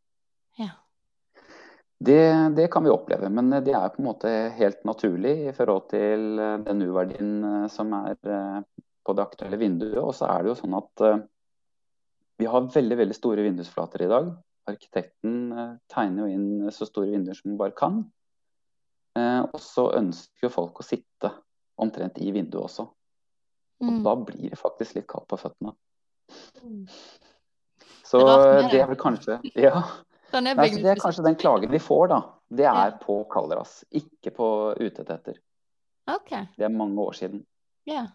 Det, 2.05 2.49
det, 2.57 2.69
kan 2.69 2.85
vi 2.85 2.91
oppleve, 2.91 3.29
men 3.33 3.51
det 3.65 3.73
er 3.73 3.93
på 3.93 4.03
en 4.03 4.09
måte 4.11 4.31
helt 4.59 4.83
naturlig 4.85 5.35
i 5.49 5.53
forhold 5.57 5.87
til 5.89 6.41
eh, 6.43 6.57
den 6.67 6.83
U-verdien 6.85 7.31
eh, 7.49 7.69
som 7.73 7.95
er 7.97 8.19
eh, 8.29 8.59
på 9.05 9.15
det 9.17 9.25
aktuelle 9.25 9.61
vinduet. 9.61 10.01
Og 10.03 10.13
så 10.17 10.29
er 10.29 10.43
det 10.43 10.53
jo 10.53 10.59
sånn 10.59 10.77
at 10.77 11.05
vi 12.41 12.49
har 12.51 12.69
veldig 12.75 12.99
veldig 12.99 13.17
store 13.17 13.47
vindusflater 13.47 14.05
i 14.05 14.11
dag. 14.11 14.29
arkitekten 14.69 15.35
tegner 15.93 16.25
jo 16.25 16.35
inn 16.35 16.73
så 16.73 16.89
store 16.89 17.13
vinduer 17.13 17.37
som 17.37 17.53
man 17.53 17.59
bare 17.61 17.77
kan. 17.77 17.99
Og 19.53 19.61
så 19.61 19.85
ønsker 20.01 20.49
jo 20.49 20.53
folk 20.55 20.81
å 20.81 20.87
sitte 20.87 21.31
omtrent 21.77 22.17
i 22.19 22.33
vinduet 22.33 22.65
også. 22.65 22.89
Og 23.85 23.93
mm. 23.93 24.01
da 24.07 24.17
blir 24.25 24.49
det 24.49 24.59
faktisk 24.59 24.97
litt 24.97 25.09
kaldt 25.11 25.29
på 25.31 25.39
føttene. 25.45 25.77
Mm. 26.65 26.89
Så 28.09 28.25
det, 28.25 28.73
det 28.73 28.81
er 28.81 28.91
vel 28.91 29.01
kanskje 29.01 29.39
Ja. 29.53 29.85
Nei, 30.43 30.69
det 30.75 30.91
er 30.95 31.03
kanskje 31.03 31.25
den 31.27 31.39
klagen 31.39 31.73
vi 31.73 31.81
får, 31.83 32.09
da. 32.11 32.21
Det 32.55 32.67
er 32.67 32.93
ja. 32.93 32.99
på 33.01 33.21
kaldderass, 33.31 33.83
ikke 33.95 34.33
på 34.35 34.49
utetetter. 34.81 35.39
Okay. 36.11 36.47
Det 36.59 36.67
er 36.67 36.75
mange 36.75 37.01
år 37.01 37.17
siden. 37.17 37.45
Ja. 37.89 38.07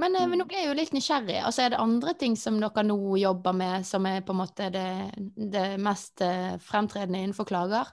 Men, 0.00 0.16
eh, 0.16 0.26
men 0.28 0.40
nå 0.40 0.46
ble 0.48 0.60
jeg 0.60 0.70
jo 0.70 0.76
litt 0.76 0.92
nysgjerrig. 0.96 1.38
Altså, 1.42 1.64
er 1.64 1.74
det 1.74 1.80
andre 1.82 2.14
ting 2.18 2.36
som 2.38 2.58
dere 2.60 2.84
nå 2.86 2.98
jobber 3.20 3.56
med, 3.56 3.86
som 3.88 4.06
er 4.08 4.22
på 4.26 4.34
en 4.34 4.40
måte 4.42 4.68
det, 4.74 4.88
det 5.36 5.66
mest 5.82 6.24
eh, 6.24 6.54
fremtredende 6.62 7.22
innenfor 7.22 7.48
klager? 7.48 7.92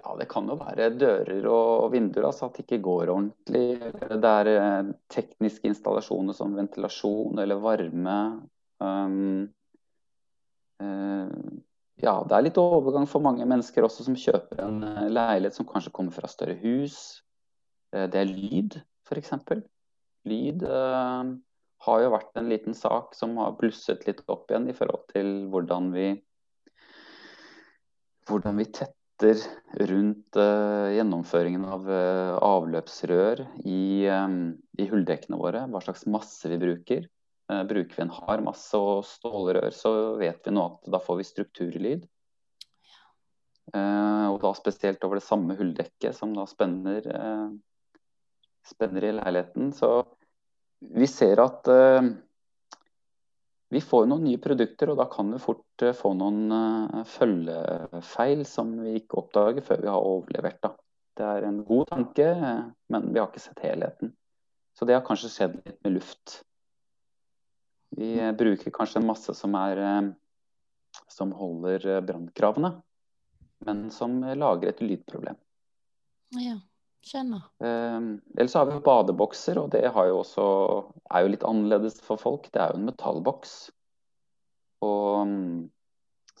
Ja, 0.00 0.14
det 0.16 0.30
kan 0.32 0.48
jo 0.48 0.56
være 0.56 0.88
dører 0.96 1.46
og 1.50 1.90
vinduer, 1.92 2.30
altså 2.30 2.46
at 2.48 2.56
det 2.56 2.64
ikke 2.64 2.82
går 2.86 3.10
ordentlig. 3.12 3.92
Det 3.92 4.30
er 4.30 4.92
tekniske 5.12 5.68
installasjoner 5.68 6.36
som 6.36 6.56
ventilasjon 6.56 7.40
eller 7.42 7.60
varme. 7.60 8.20
Um, 8.80 9.50
uh, 10.80 11.60
ja, 12.00 12.14
det 12.24 12.36
er 12.36 12.46
litt 12.46 12.60
overgang 12.60 13.04
for 13.10 13.20
mange 13.24 13.44
mennesker 13.44 13.84
også 13.84 14.06
som 14.06 14.16
kjøper 14.16 14.62
en 14.64 14.80
eh, 14.86 15.10
leilighet 15.12 15.58
som 15.58 15.68
kanskje 15.68 15.92
kommer 15.92 16.14
fra 16.16 16.30
større 16.32 16.56
hus. 16.62 17.20
Eh, 17.92 18.06
det 18.08 18.22
er 18.22 18.30
lyd, 18.30 18.78
f.eks. 19.04 19.34
Lyd 20.30 20.64
uh, 20.64 21.28
har 21.84 22.00
jo 22.04 22.14
vært 22.14 22.40
en 22.40 22.48
liten 22.48 22.76
sak 22.76 23.12
som 23.18 23.36
har 23.40 23.52
blusset 23.60 24.06
litt 24.08 24.24
opp 24.32 24.48
igjen 24.48 24.70
i 24.72 24.76
forhold 24.76 25.04
til 25.12 25.30
hvordan 25.52 25.92
vi 25.92 26.08
hvordan 28.30 28.60
vi 28.60 28.68
tetter 28.70 28.99
rundt 29.22 30.36
uh, 30.36 30.90
gjennomføringen 30.94 31.64
av 31.68 31.88
uh, 31.88 32.36
avløpsrør 32.44 33.42
i, 33.64 34.06
um, 34.10 34.54
i 34.78 34.86
hulldekkene 34.90 35.38
våre. 35.40 35.64
Hva 35.70 35.82
slags 35.84 36.06
masse 36.10 36.50
vi 36.50 36.58
bruker. 36.60 37.08
Uh, 37.50 37.62
bruker 37.68 37.96
vi 37.98 38.04
en 38.06 38.14
hard 38.14 38.44
masse 38.46 38.78
og 38.78 39.04
stålrør, 39.08 39.70
så 39.74 39.92
vet 40.20 40.46
vi 40.46 40.54
nå 40.54 40.66
at 40.66 40.90
da 40.94 41.02
får 41.02 41.20
vi 41.20 41.28
strukturlyd. 41.28 42.08
Og 43.70 44.36
da 44.42 44.50
spesielt 44.58 45.04
over 45.06 45.20
det 45.20 45.22
samme 45.22 45.54
hulldekket 45.54 46.16
som 46.16 46.32
da 46.34 46.42
spenner, 46.50 47.04
spenner 48.66 49.04
i 49.06 49.12
leiligheten. 49.14 49.68
Så 49.76 49.90
vi 50.98 51.06
ser 51.06 51.38
at 51.44 51.70
vi 53.70 53.80
får 53.80 54.06
noen 54.10 54.24
nye 54.26 54.40
produkter, 54.42 54.90
og 54.90 54.98
da 54.98 55.06
kan 55.10 55.30
vi 55.30 55.38
fort 55.42 55.84
få 55.94 56.10
noen 56.18 57.04
følgefeil 57.06 58.42
som 58.48 58.72
vi 58.82 58.96
ikke 58.98 59.20
oppdager 59.22 59.62
før 59.66 59.84
vi 59.84 59.92
har 59.92 60.08
overlevert. 60.12 60.58
Da. 60.64 60.72
Det 61.20 61.26
er 61.26 61.46
en 61.46 61.60
god 61.68 61.90
tanke, 61.92 62.26
men 62.90 63.10
vi 63.12 63.20
har 63.20 63.28
ikke 63.30 63.42
sett 63.44 63.62
helheten. 63.62 64.14
Så 64.74 64.86
det 64.88 64.96
har 64.96 65.04
kanskje 65.06 65.30
skjedd 65.30 65.58
litt 65.60 65.78
med 65.84 65.94
luft. 65.98 66.40
Vi 67.98 68.14
bruker 68.38 68.74
kanskje 68.74 69.02
en 69.02 69.08
masse 69.10 69.34
som, 69.34 69.54
er, 69.58 69.82
eh, 69.84 70.98
som 71.10 71.34
holder 71.36 71.86
eh, 71.86 72.02
brannkravene, 72.06 72.72
men 73.66 73.82
som 73.94 74.20
lager 74.22 74.70
et 74.70 74.82
lydproblem. 74.84 75.38
Ja, 76.38 76.60
skjønner. 77.06 77.44
Eh, 77.64 77.98
ellers 78.36 78.56
har 78.58 78.68
vi 78.68 78.78
badebokser, 78.84 79.60
og 79.60 79.70
det 79.74 79.84
jo 79.86 80.20
også, 80.20 80.46
er 81.10 81.24
jo 81.24 81.34
litt 81.34 81.46
annerledes 81.46 82.00
for 82.04 82.20
folk. 82.20 82.48
Det 82.52 82.62
er 82.62 82.72
jo 82.72 82.80
en 82.80 82.88
metallboks. 82.90 83.54
Og 84.86 85.26
mm, 85.28 85.68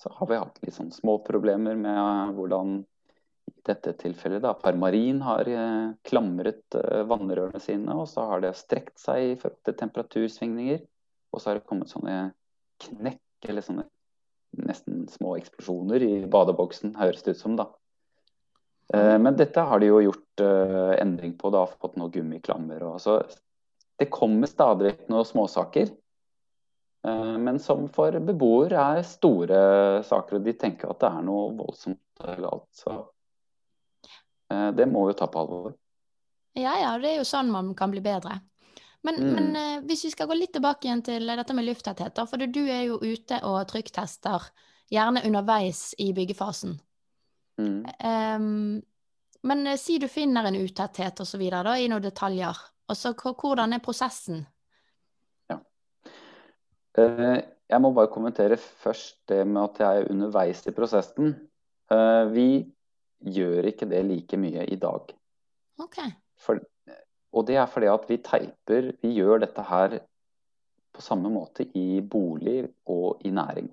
så 0.00 0.12
har 0.16 0.30
vi 0.30 0.40
hatt 0.40 0.62
litt 0.64 0.76
sånn 0.76 0.92
små 0.94 1.18
problemer 1.24 1.76
med 1.76 2.36
hvordan 2.36 2.80
i 3.50 3.54
dette 3.66 3.92
tilfellet 4.00 4.42
da, 4.44 4.54
Parmarin 4.56 5.20
har 5.26 5.48
eh, 5.50 5.90
klamret 6.06 6.76
eh, 6.78 7.02
vannrørene 7.08 7.60
sine, 7.60 7.96
og 7.96 8.08
så 8.08 8.28
har 8.30 8.44
det 8.44 8.54
strekt 8.58 9.00
seg 9.02 9.32
i 9.32 9.38
forhold 9.40 9.60
til 9.66 9.76
temperatursvingninger. 9.82 10.84
Og 11.30 11.40
så 11.40 11.50
har 11.50 11.60
det 11.60 11.68
kommet 11.68 11.92
sånne 11.92 12.30
knekk, 12.80 13.22
eller 13.48 13.64
sånne 13.64 13.86
nesten 14.58 15.04
små 15.08 15.36
eksplosjoner 15.38 16.02
i 16.02 16.14
badeboksen, 16.30 16.96
høres 16.98 17.22
det 17.26 17.36
ut 17.36 17.42
som, 17.42 17.58
da. 17.58 17.68
Eh, 18.94 19.18
men 19.18 19.36
dette 19.36 19.60
har 19.60 19.80
de 19.80 19.86
jo 19.86 20.00
gjort 20.02 20.42
uh, 20.42 20.96
endring 20.98 21.36
på, 21.38 21.50
da, 21.54 21.62
fått 21.66 21.96
noen 22.00 22.10
gummiklammer 22.10 22.82
og 22.88 22.98
så 23.02 23.20
Det 24.00 24.08
kommer 24.10 24.48
stadig 24.48 24.94
noen 25.12 25.26
småsaker. 25.28 25.90
Uh, 27.06 27.36
men 27.38 27.60
som 27.60 27.86
for 27.92 28.16
beboere 28.24 28.80
er 28.96 29.06
store 29.06 29.60
saker, 30.08 30.38
og 30.38 30.48
de 30.48 30.56
tenker 30.56 30.90
at 30.90 31.02
det 31.04 31.10
er 31.10 31.26
noe 31.26 31.52
voldsomt 31.58 32.24
galt. 32.40 32.68
Så 32.76 32.98
det 34.50 34.84
må 34.90 35.04
vi 35.06 35.14
ta 35.14 35.28
på 35.30 35.40
alvor. 35.44 35.74
Ja 36.58 36.72
ja, 36.80 36.90
det 36.98 37.12
er 37.12 37.20
jo 37.20 37.28
sånn 37.28 37.52
man 37.52 37.70
kan 37.78 37.92
bli 37.92 38.00
bedre. 38.02 38.40
Men, 39.06 39.20
mm. 39.20 39.30
men 39.36 39.86
hvis 39.86 40.02
vi 40.08 40.10
skal 40.12 40.28
gå 40.28 40.34
litt 40.36 40.52
tilbake 40.56 40.88
igjen 40.88 41.04
til 41.06 41.30
dette 41.30 41.54
med 41.56 41.68
lufttetthet, 41.68 42.18
for 42.28 42.42
du 42.42 42.60
er 42.66 42.82
jo 42.88 42.98
ute 42.98 43.38
og 43.46 43.62
trykktester, 43.70 44.50
gjerne 44.90 45.22
underveis 45.28 45.92
i 46.02 46.10
byggefasen. 46.16 46.74
Mm. 47.60 47.84
Um, 48.04 48.80
men 49.46 49.66
uh, 49.68 49.76
si 49.80 49.98
du 50.00 50.08
finner 50.10 50.48
en 50.48 50.58
utetthet 50.58 51.22
osv. 51.22 51.44
i 51.44 51.88
noen 51.92 52.04
detaljer. 52.04 52.64
Og 52.90 52.98
så 52.98 53.12
hvordan 53.14 53.76
er 53.76 53.84
prosessen? 53.84 54.42
Ja. 55.50 55.60
Uh, 56.98 57.38
jeg 57.70 57.84
må 57.84 57.92
bare 57.94 58.10
kommentere 58.10 58.58
først 58.58 59.20
det 59.30 59.44
med 59.46 59.62
at 59.68 59.80
jeg 59.84 60.00
er 60.00 60.10
underveis 60.10 60.64
i 60.66 60.74
prosessen. 60.74 61.36
vi 62.30 62.66
gjør 63.20 63.66
ikke 63.66 63.86
det 63.90 64.00
like 64.06 64.36
mye 64.38 64.64
i 64.66 64.76
dag. 64.78 65.12
Okay. 65.78 66.10
For 66.38 66.58
og 67.32 67.46
det 67.46 67.56
er 67.62 67.66
fordi 67.70 67.90
at 67.90 68.06
vi 68.08 68.18
teiper 68.24 68.92
Vi 69.02 69.12
gjør 69.14 69.44
dette 69.44 69.62
her 69.62 70.00
på 70.90 71.02
samme 71.04 71.30
måte 71.30 71.68
i 71.78 72.00
bolig 72.02 72.64
og 72.90 73.20
i 73.24 73.30
næring. 73.30 73.68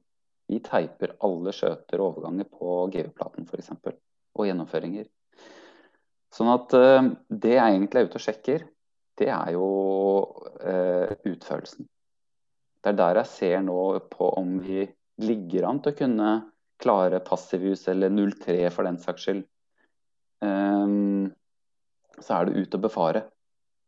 Vi 0.47 0.61
teiper 0.63 1.17
alle 1.25 1.53
skjøter 1.55 2.01
og 2.01 2.13
overganger 2.13 2.47
på 2.51 2.79
GU-platen 2.93 3.47
f.eks. 3.47 3.71
Og 4.37 4.47
gjennomføringer. 4.47 5.07
Sånn 6.33 6.51
at 6.53 6.75
uh, 6.77 7.09
det 7.27 7.55
jeg 7.55 7.75
egentlig 7.75 8.01
er 8.01 8.09
ute 8.09 8.19
og 8.19 8.25
sjekker, 8.25 8.65
det 9.17 9.29
er 9.33 9.53
jo 9.55 9.67
uh, 10.61 11.15
utførelsen. 11.25 11.87
Det 12.77 12.93
er 12.93 12.99
der 12.99 13.21
jeg 13.23 13.31
ser 13.33 13.63
nå 13.65 13.81
på 14.11 14.29
om 14.37 14.57
vi 14.63 14.85
ligger 15.23 15.67
an 15.67 15.81
til 15.81 15.95
å 15.95 15.97
kunne 15.97 16.33
klare 16.77 17.23
passivhus 17.25 17.87
eller 17.89 18.13
03 18.13 18.59
for 18.73 18.87
den 18.87 18.99
saks 19.01 19.25
skyld. 19.25 19.41
Um, 20.45 21.33
så 22.21 22.37
er 22.37 22.47
det 22.47 22.61
ut 22.61 22.77
og 22.77 22.85
befare 22.85 23.23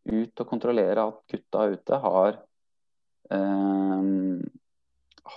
ut 0.09 0.41
og 0.41 0.47
kontrollere 0.49 1.05
at 1.09 1.19
gutta 1.29 1.65
ute 1.73 1.99
har, 2.03 2.39
eh, 3.31 4.01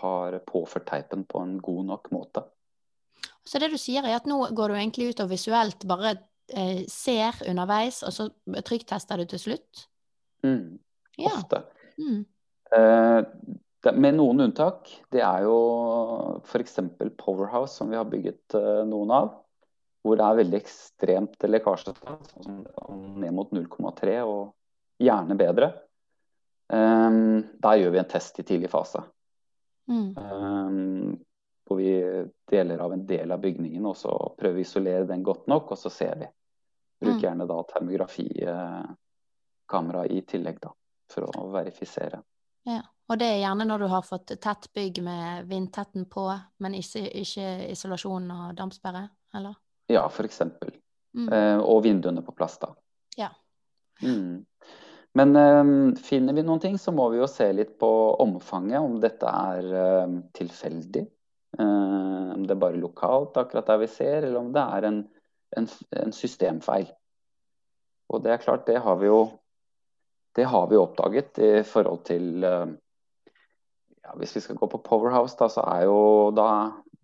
har 0.01 0.39
påført 0.49 0.89
teipen 0.89 1.25
på 1.29 1.43
en 1.43 1.57
god 1.63 1.89
nok 1.91 2.11
måte. 2.15 2.45
Så 3.45 3.59
det 3.59 3.73
du 3.73 3.79
sier 3.81 4.07
er 4.07 4.17
at 4.17 4.29
nå 4.31 4.39
går 4.55 4.71
du 4.71 4.79
egentlig 4.79 5.13
ut 5.13 5.25
og 5.25 5.33
visuelt 5.33 5.87
bare 5.91 6.15
eh, 6.55 6.85
ser 6.91 7.41
underveis, 7.49 8.03
og 8.07 8.15
så 8.15 8.29
trykktester 8.67 9.19
du 9.19 9.27
til 9.33 9.43
slutt? 9.43 9.87
Mm, 10.47 10.79
ja. 11.19 11.35
Ofte. 11.35 11.65
Mm. 11.99 12.23
Eh, 12.77 13.21
det, 13.83 13.95
med 13.99 14.19
noen 14.19 14.47
unntak. 14.47 14.91
Det 15.13 15.23
er 15.27 15.47
jo 15.47 15.57
f.eks. 16.47 16.79
Powerhouse, 17.19 17.75
som 17.77 17.91
vi 17.91 17.99
har 17.99 18.09
bygget 18.11 18.59
eh, 18.59 18.83
noen 18.89 19.15
av. 19.15 19.33
Hvor 20.03 20.19
det 20.19 20.27
er 20.27 20.39
veldig 20.41 20.59
ekstremt 20.59 21.45
lekkasje, 21.47 21.95
sånn 22.03 22.63
ned 23.23 23.35
mot 23.37 23.53
0,3 23.55 24.17
og 24.27 24.55
gjerne 25.03 25.37
bedre. 25.39 25.69
Um, 26.73 27.43
der 27.63 27.79
gjør 27.79 27.93
vi 27.95 28.01
en 28.01 28.09
test 28.11 28.41
i 28.41 28.47
tidlig 28.47 28.71
fase. 28.73 29.03
Mm. 29.93 30.17
Um, 30.17 31.21
hvor 31.69 31.77
vi 31.79 31.93
deler 32.51 32.79
av 32.83 32.93
en 32.93 33.07
del 33.07 33.33
av 33.33 33.41
bygningen, 33.41 33.87
og 33.87 33.97
så 33.97 34.35
prøver 34.39 34.55
vi 34.59 34.65
å 34.65 34.69
isolere 34.69 35.05
den 35.09 35.23
godt 35.23 35.47
nok, 35.51 35.71
og 35.73 35.79
så 35.79 35.91
ser 35.93 36.17
vi. 36.21 36.27
Bruk 37.03 37.19
mm. 37.19 37.23
gjerne 37.23 37.47
da 37.51 37.63
termografikamera 37.71 40.07
i 40.07 40.23
tillegg, 40.29 40.57
da, 40.63 40.71
for 41.13 41.23
å 41.31 41.33
verifisere. 41.55 42.19
Ja, 42.69 42.83
Og 43.11 43.19
det 43.19 43.27
er 43.27 43.43
gjerne 43.43 43.65
når 43.67 43.79
du 43.83 43.87
har 43.91 44.03
fått 44.07 44.29
tett 44.41 44.65
bygg 44.75 45.03
med 45.05 45.47
vindtetten 45.51 46.05
på, 46.11 46.39
men 46.63 46.75
ikke, 46.79 47.03
ikke 47.21 47.47
isolasjon 47.73 48.31
og 48.31 48.55
dampsperre, 48.57 49.09
eller? 49.35 49.55
Ja, 49.91 50.07
f.eks. 50.07 50.41
Mm. 51.13 51.29
Eh, 51.29 51.59
og 51.59 51.83
vinduene 51.85 52.23
på 52.25 52.33
plass, 52.33 52.59
da. 52.63 52.69
Ja. 53.19 53.29
Mm. 54.03 54.45
Men 55.19 55.37
um, 55.37 55.97
finner 56.01 56.33
vi 56.33 56.45
noen 56.47 56.61
ting, 56.61 56.79
så 56.81 56.93
må 56.95 57.11
vi 57.13 57.19
jo 57.21 57.29
se 57.29 57.51
litt 57.53 57.75
på 57.81 57.91
omfanget, 58.25 58.81
om 58.81 58.97
dette 59.01 59.29
er 59.29 59.69
um, 60.07 60.23
tilfeldig. 60.33 61.05
Um, 61.59 62.33
om 62.39 62.47
det 62.47 62.55
er 62.55 62.63
bare 62.63 62.81
lokalt 62.81 63.37
akkurat 63.37 63.69
der 63.69 63.83
vi 63.83 63.91
ser, 63.93 64.23
eller 64.23 64.41
om 64.41 64.49
det 64.55 64.63
er 64.63 64.89
en, 64.89 65.03
en, 65.59 65.69
en, 66.01 66.15
systemfeil. 66.17 66.89
Og 68.09 68.25
det 68.25 68.33
er 68.33 68.41
klart, 68.45 68.67
det 68.67 68.81
har 68.85 68.97
vi 69.01 69.11
jo 69.11 69.23
har 70.33 70.67
vi 70.71 70.79
oppdaget 70.81 71.39
i 71.45 71.63
forhold 71.63 72.07
til 72.09 72.41
ja, 72.41 74.15
Hvis 74.17 74.37
vi 74.37 74.41
skal 74.41 74.57
gå 74.57 74.67
på 74.67 74.81
Powerhouse, 74.81 75.37
da, 75.39 75.49
så 75.53 75.61
er 75.61 75.85
jo 75.85 76.31
da, 76.33 76.47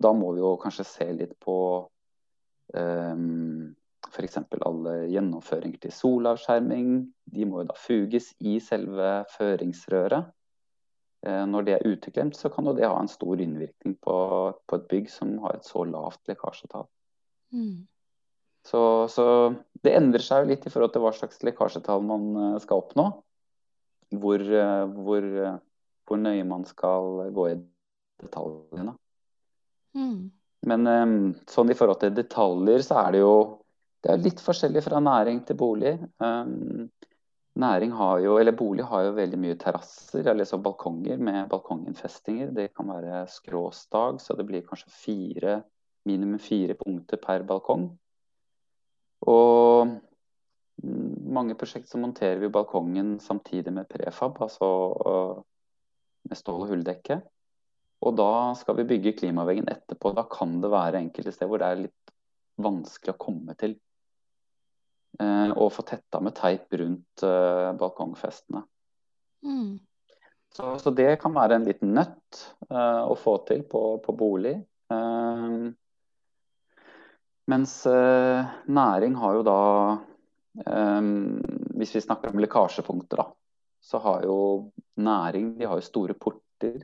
da 0.01 0.13
må 0.17 0.33
vi 0.33 0.41
jo 0.41 0.55
kanskje 0.57 0.87
se 0.89 1.09
litt 1.13 1.35
på 1.45 1.59
um, 2.73 3.77
f.eks. 4.09 4.41
alle 4.67 4.95
gjennomføringer 5.13 5.85
til 5.85 5.95
solavskjerming. 5.95 6.91
De 7.29 7.47
må 7.49 7.63
jo 7.63 7.69
da 7.71 7.77
fuges 7.79 8.33
i 8.41 8.59
selve 8.65 9.23
føringsrøret. 9.37 10.33
Eh, 11.27 11.45
når 11.51 11.67
det 11.67 11.75
er 11.75 11.87
uteklemt, 11.87 12.37
så 12.39 12.51
kan 12.53 12.69
det 12.77 12.87
ha 12.87 12.95
en 13.01 13.11
stor 13.11 13.41
innvirkning 13.43 13.97
på, 14.03 14.17
på 14.55 14.79
et 14.79 14.89
bygg 14.91 15.09
som 15.11 15.35
har 15.43 15.59
et 15.59 15.67
så 15.67 15.83
lavt 15.89 16.21
lekkasjetall. 16.31 16.87
Mm. 17.55 17.89
Så, 18.69 18.83
så, 19.11 19.25
det 19.83 19.97
endrer 19.97 20.23
seg 20.23 20.45
jo 20.45 20.53
litt 20.53 20.67
i 20.67 20.71
forhold 20.71 20.93
til 20.95 21.03
hva 21.03 21.15
slags 21.17 21.43
lekkasjetall 21.47 22.05
man 22.07 22.29
eh, 22.37 22.61
skal 22.63 22.85
oppnå. 22.85 23.09
Hvor, 24.15 24.41
eh, 24.41 24.85
hvor, 24.95 25.27
hvor 26.09 26.23
nøye 26.23 26.47
man 26.49 26.65
skal 26.69 27.33
gå 27.35 27.51
i 27.51 27.57
detaljene. 28.23 28.95
Mm. 29.99 30.29
Men 30.69 30.89
sånn 31.51 31.71
i 31.71 31.77
forhold 31.79 32.01
til 32.03 32.15
detaljer, 32.17 32.83
så 32.83 32.97
er 33.05 33.15
det 33.15 33.21
jo 33.21 33.35
det 34.05 34.13
er 34.13 34.23
litt 34.23 34.41
forskjellig 34.43 34.83
fra 34.85 35.01
næring 35.03 35.41
til 35.47 35.59
bolig. 35.59 35.95
Um, 36.23 36.89
næring 37.59 37.95
har 37.99 38.21
jo, 38.23 38.37
eller 38.39 38.55
Bolig 38.57 38.85
har 38.87 39.09
jo 39.09 39.17
veldig 39.17 39.39
mye 39.43 39.57
terrasser 39.59 40.27
eller 40.31 40.47
så 40.47 40.61
balkonger 40.63 41.19
med 41.19 41.49
balkonginnfestinger. 41.51 42.53
Det 42.55 42.69
kan 42.77 42.91
være 42.93 43.25
skråstag, 43.33 44.21
så 44.23 44.37
det 44.39 44.47
blir 44.47 44.67
kanskje 44.67 44.93
fire, 44.95 45.57
minimum 46.07 46.39
fire 46.39 46.79
punkter 46.79 47.19
per 47.23 47.43
balkong. 47.49 47.89
Og 49.27 49.97
mange 51.35 51.57
prosjekt 51.59 51.91
så 51.91 51.99
monterer 51.99 52.39
vi 52.39 52.53
balkongen 52.55 53.17
samtidig 53.21 53.73
med 53.75 53.89
prefab, 53.91 54.39
altså 54.47 54.69
med 56.29 56.39
stål- 56.39 56.63
og 56.63 56.71
hulldekke. 56.71 57.19
Og 58.07 58.15
da 58.15 58.55
skal 58.55 58.79
vi 58.79 58.87
bygge 58.93 59.17
klimaveggen 59.19 59.67
etterpå. 59.73 60.15
Da 60.15 60.23
kan 60.31 60.61
det 60.63 60.71
være 60.71 61.03
enkelte 61.03 61.35
steder 61.35 61.51
hvor 61.51 61.63
det 61.63 61.69
er 61.73 61.83
litt 61.83 62.13
vanskelig 62.63 63.15
å 63.15 63.23
komme 63.27 63.59
til. 63.59 63.75
Eh, 65.17 65.51
og 65.57 65.73
få 65.75 65.83
tetta 65.89 66.21
med 66.23 66.37
teip 66.37 66.75
rundt 66.79 67.25
uh, 67.27 67.73
balkongfestene. 67.79 68.61
Mm. 69.43 69.79
Så, 70.55 70.77
så, 70.79 70.93
det 70.95 71.17
kan 71.23 71.35
være 71.35 71.59
en 71.59 71.67
liten 71.67 71.91
nøtt 71.97 72.43
uh, 72.71 73.09
å 73.09 73.17
få 73.19 73.39
til 73.49 73.65
på, 73.69 73.83
på 74.05 74.15
bolig. 74.19 74.57
Mens 77.49 77.73
næring 77.85 79.17
har 79.21 79.35
jo 79.37 79.43
da 79.45 79.57
Hvis 81.77 81.91
vi 81.93 82.01
snakker 82.01 82.33
om 82.33 82.41
lekkasjepunkter, 82.41 83.21
da, 83.21 83.27
så 83.85 84.01
har 84.01 84.25
jo 84.25 84.39
næring 84.97 85.51
de 85.59 85.69
har 85.69 85.77
jo 85.77 85.85
store 85.85 86.17
porter. 86.17 86.79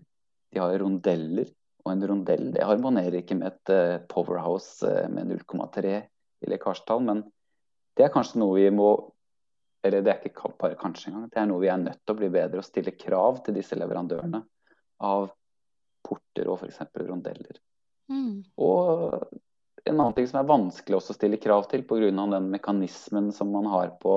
De 0.52 0.60
har 0.60 0.76
rondeller. 0.80 1.48
Og 1.84 1.94
en 1.94 2.04
rondell 2.12 2.52
det 2.52 2.64
harmonerer 2.68 3.22
ikke 3.22 3.38
med 3.40 3.54
et 3.54 4.04
powerhouse 4.12 4.92
med 5.12 5.32
0,3 5.32 5.96
i 6.44 6.52
lekkasjetall, 6.52 7.00
men 7.08 7.24
det 7.94 8.06
er 8.06 8.12
kanskje 8.14 8.40
noe 8.42 8.58
vi 8.58 8.70
må 8.74 8.90
Eller 9.84 10.00
det 10.00 10.12
er 10.14 10.28
ikke 10.30 10.48
bare 10.56 10.78
kanskje 10.80 11.10
engang. 11.10 11.26
Det 11.28 11.36
er 11.42 11.48
noe 11.50 11.60
vi 11.60 11.68
er 11.68 11.76
nødt 11.76 11.98
til 12.00 12.14
å 12.14 12.16
bli 12.16 12.30
bedre 12.32 12.62
og 12.62 12.64
stille 12.64 12.94
krav 12.96 13.42
til 13.44 13.58
disse 13.58 13.76
leverandørene 13.76 14.38
av 15.04 15.26
porter 16.08 16.48
og 16.48 16.62
f.eks. 16.62 16.78
rondeller. 17.04 17.58
Mm. 18.08 18.46
Og 18.64 19.28
en 19.84 19.98
annen 19.98 20.16
ting 20.16 20.30
som 20.30 20.40
er 20.40 20.48
vanskelig 20.48 20.96
også 20.96 21.12
å 21.12 21.18
stille 21.18 21.40
krav 21.42 21.68
til 21.68 21.84
pga. 21.84 22.08
den 22.08 22.48
mekanismen 22.48 23.28
som 23.36 23.52
man 23.52 23.68
har 23.68 23.92
på, 24.00 24.16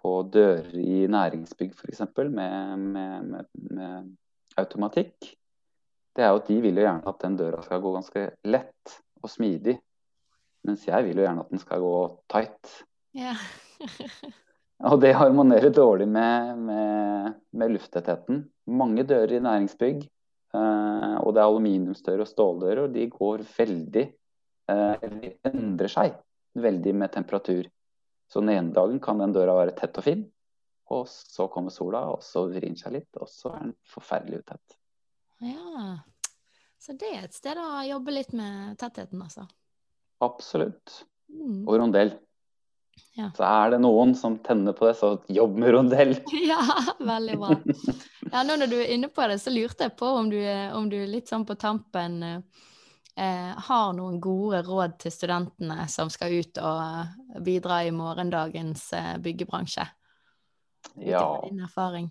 på 0.00 0.14
dører 0.32 0.72
i 0.80 1.04
næringsbygg 1.04 1.76
f.eks. 1.76 2.02
Med, 2.16 2.78
med, 2.78 3.28
med, 3.28 3.46
med 3.76 4.10
automatikk, 4.56 5.34
det 6.16 6.24
er 6.24 6.32
jo 6.32 6.40
at 6.40 6.48
de 6.48 6.60
vil 6.64 6.80
jo 6.80 6.84
gjerne 6.86 7.08
at 7.08 7.22
den 7.24 7.36
døra 7.36 7.62
skal 7.64 7.80
gå 7.84 7.92
ganske 7.92 8.24
lett 8.44 9.00
og 9.22 9.30
smidig. 9.32 9.78
Mens 10.66 10.86
jeg 10.86 11.08
vil 11.08 11.18
jo 11.18 11.26
gjerne 11.26 11.44
at 11.44 11.52
den 11.52 11.62
skal 11.62 11.82
gå 11.82 11.96
tight. 12.30 12.72
Ja. 13.18 13.34
og 14.90 15.00
det 15.02 15.14
harmonerer 15.18 15.74
dårlig 15.74 16.08
med, 16.08 16.58
med, 16.68 17.38
med 17.50 17.74
lufttettheten. 17.74 18.44
Mange 18.70 19.04
dører 19.08 19.36
i 19.36 19.42
næringsbygg, 19.42 20.04
uh, 20.54 21.16
og 21.22 21.32
det 21.34 21.42
er 21.42 21.48
aluminiumsdører 21.48 22.24
og 22.24 22.30
ståldører, 22.30 22.84
og 22.86 22.94
de 22.94 23.08
går 23.10 23.42
veldig 23.56 24.04
uh, 24.70 24.94
De 25.02 25.32
endrer 25.50 25.90
seg 25.90 26.20
veldig 26.62 26.94
med 26.94 27.12
temperatur. 27.12 27.66
Så 28.30 28.40
den 28.40 28.54
ene 28.54 28.72
dagen 28.72 29.00
kan 29.02 29.18
den 29.20 29.34
døra 29.34 29.58
være 29.58 29.74
tett 29.76 29.98
og 30.00 30.06
fin, 30.06 30.22
og 30.92 31.08
så 31.08 31.48
kommer 31.52 31.74
sola, 31.74 32.04
og 32.14 32.22
så 32.24 32.46
vrir 32.48 32.64
den 32.64 32.78
seg 32.78 32.94
litt, 32.96 33.10
og 33.20 33.28
så 33.28 33.52
er 33.56 33.66
den 33.66 33.74
forferdelig 33.92 34.42
utett. 34.44 34.78
Ja, 35.42 35.98
så 36.82 36.94
det 36.98 37.10
er 37.16 37.26
et 37.26 37.36
sted 37.36 37.58
å 37.58 37.82
jobbe 37.86 38.14
litt 38.14 38.32
med 38.36 38.78
tettheten, 38.80 39.20
altså. 39.22 39.48
Absolutt. 40.22 41.02
Mm. 41.32 41.62
Og 41.66 41.78
rondell. 41.80 42.12
Ja. 43.14 43.28
Så 43.36 43.44
er 43.44 43.74
det 43.74 43.78
noen 43.84 44.14
som 44.16 44.38
tenner 44.44 44.72
på 44.76 44.86
det, 44.88 44.94
så 45.00 45.14
jobb 45.28 45.56
med 45.60 45.74
rondell. 45.74 46.14
Ja, 46.48 46.62
veldig 46.98 47.38
bra. 47.40 47.56
Ja, 48.32 48.42
nå 48.46 48.56
når 48.56 48.70
du 48.72 48.76
er 48.80 48.92
inne 48.94 49.10
på 49.12 49.26
det, 49.28 49.38
så 49.42 49.52
lurte 49.52 49.88
jeg 49.88 49.96
på 49.98 50.08
om 50.16 50.30
du, 50.32 50.38
om 50.72 50.88
du 50.92 50.96
litt 51.08 51.28
sånn 51.28 51.44
på 51.48 51.56
tampen 51.60 52.22
eh, 52.24 53.50
har 53.68 53.92
noen 53.96 54.20
gode 54.22 54.62
råd 54.64 54.96
til 55.04 55.12
studentene 55.12 55.84
som 55.92 56.12
skal 56.12 56.38
ut 56.40 56.60
og 56.62 57.42
bidra 57.44 57.82
i 57.84 57.92
morgendagens 57.92 58.88
eh, 58.96 59.14
byggebransje? 59.20 59.84
Ja. 61.04 61.26
Din 61.44 61.60
erfaring. 61.64 62.08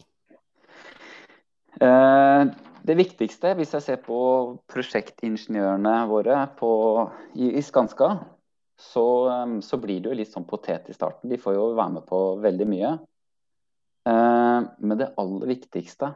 Eh, 1.82 2.46
det 2.88 2.98
viktigste, 2.98 3.54
hvis 3.58 3.74
jeg 3.78 3.86
ser 3.86 4.02
på 4.04 4.20
prosjektingeniørene 4.72 5.96
våre 6.10 6.42
på, 6.58 6.72
i, 7.36 7.54
i, 7.60 7.62
Skanska, 7.66 8.12
så, 8.82 9.06
um, 9.30 9.60
så, 9.62 9.78
blir 9.78 10.02
det 10.02 10.10
jo 10.10 10.18
litt 10.18 10.34
sånn 10.34 10.48
potet 10.50 10.90
i 10.90 10.96
starten. 10.96 11.30
De 11.30 11.40
får 11.42 11.58
jo 11.58 11.72
være 11.78 12.00
med 12.00 12.08
på 12.10 12.22
veldig 12.42 12.68
mye. 12.72 12.92
Eh, 14.10 14.60
men 14.82 14.98
det 14.98 15.12
aller 15.22 15.52
viktigste 15.52 16.10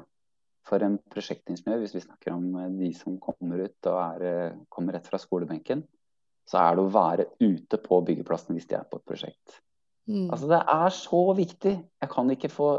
for 0.65 0.82
en 0.82 0.97
prosjektingeniør, 1.13 1.84
hvis 1.84 1.93
vi 1.97 2.06
snakker 2.06 2.34
om 2.34 2.47
eh, 2.58 2.71
de 2.80 2.89
som 2.97 3.19
kommer 3.21 3.67
ut 3.67 3.89
og 3.91 3.99
er, 3.99 4.25
eh, 4.25 4.58
kommer 4.73 4.97
rett 4.97 5.06
fra 5.10 5.21
skolebenken, 5.21 5.84
så 6.49 6.62
er 6.62 6.75
det 6.75 6.86
å 6.86 6.93
være 6.93 7.28
ute 7.41 7.80
på 7.82 8.01
byggeplassen 8.06 8.58
hvis 8.58 8.67
de 8.69 8.78
er 8.80 8.89
på 8.89 8.99
et 8.99 9.08
prosjekt. 9.10 9.60
Mm. 10.10 10.30
Altså 10.30 10.49
Det 10.49 10.62
er 10.62 10.91
så 10.93 11.21
viktig. 11.38 11.75
Jeg 12.01 12.12
kan 12.12 12.30
ikke 12.34 12.54
få 12.54 12.69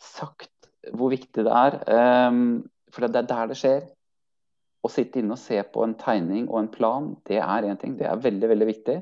sagt 0.00 0.50
hvor 0.92 1.12
viktig 1.12 1.46
det 1.46 1.52
er. 1.52 1.78
Um, 2.28 2.64
for 2.94 3.04
det 3.04 3.20
er 3.20 3.28
der 3.28 3.50
det 3.50 3.58
skjer. 3.58 3.84
Å 4.84 4.90
sitte 4.92 5.20
inne 5.20 5.34
og 5.34 5.40
se 5.40 5.58
på 5.74 5.82
en 5.84 5.96
tegning 5.98 6.46
og 6.50 6.58
en 6.60 6.70
plan, 6.72 7.10
det 7.28 7.40
er 7.40 7.66
én 7.66 7.78
ting. 7.80 7.96
Det 7.98 8.06
er 8.08 8.20
veldig, 8.20 8.50
veldig 8.52 8.68
viktig. 8.68 8.98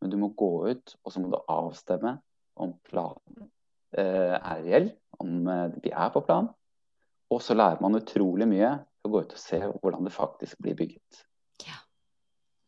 Men 0.00 0.12
du 0.12 0.16
må 0.20 0.32
gå 0.36 0.50
ut, 0.70 0.96
og 1.04 1.12
så 1.12 1.22
må 1.22 1.30
du 1.32 1.38
avstemme 1.52 2.16
om 2.60 2.72
planen 2.88 3.48
eh, 3.96 4.36
er 4.36 4.62
reell, 4.64 4.90
om 5.20 5.48
eh, 5.52 5.78
vi 5.84 5.92
er 5.92 6.12
på 6.12 6.24
plan. 6.24 6.48
Og 7.32 7.42
så 7.42 7.56
lærer 7.56 7.82
man 7.82 7.98
utrolig 7.98 8.48
mye 8.48 8.74
å 9.04 9.12
gå 9.12 9.24
ut 9.24 9.34
og 9.34 9.40
se 9.40 9.60
hvordan 9.64 10.06
det 10.06 10.14
faktisk 10.14 10.60
blir 10.62 10.76
bygget. 10.78 11.24
Ja. 11.66 11.80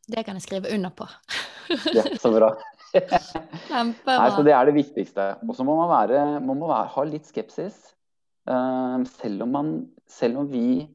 Det 0.08 0.24
kan 0.26 0.38
jeg 0.38 0.46
skrive 0.46 0.72
under 0.74 0.92
på. 0.96 1.08
ja, 1.96 2.04
så 2.20 2.32
bra. 2.32 2.52
Nei, 2.96 4.30
så 4.32 4.42
det 4.46 4.54
er 4.56 4.68
det 4.68 4.76
viktigste. 4.76 5.30
Og 5.44 5.54
så 5.56 5.66
må 5.68 5.76
man, 5.78 5.90
være, 5.92 6.24
man 6.40 6.56
må 6.56 6.70
være, 6.70 6.88
ha 6.94 7.06
litt 7.08 7.28
skepsis. 7.28 7.76
Uh, 8.48 9.04
selv 9.18 9.44
om 9.44 9.52
man 9.52 9.72
selv 10.08 10.40
om 10.40 10.48
vi 10.48 10.88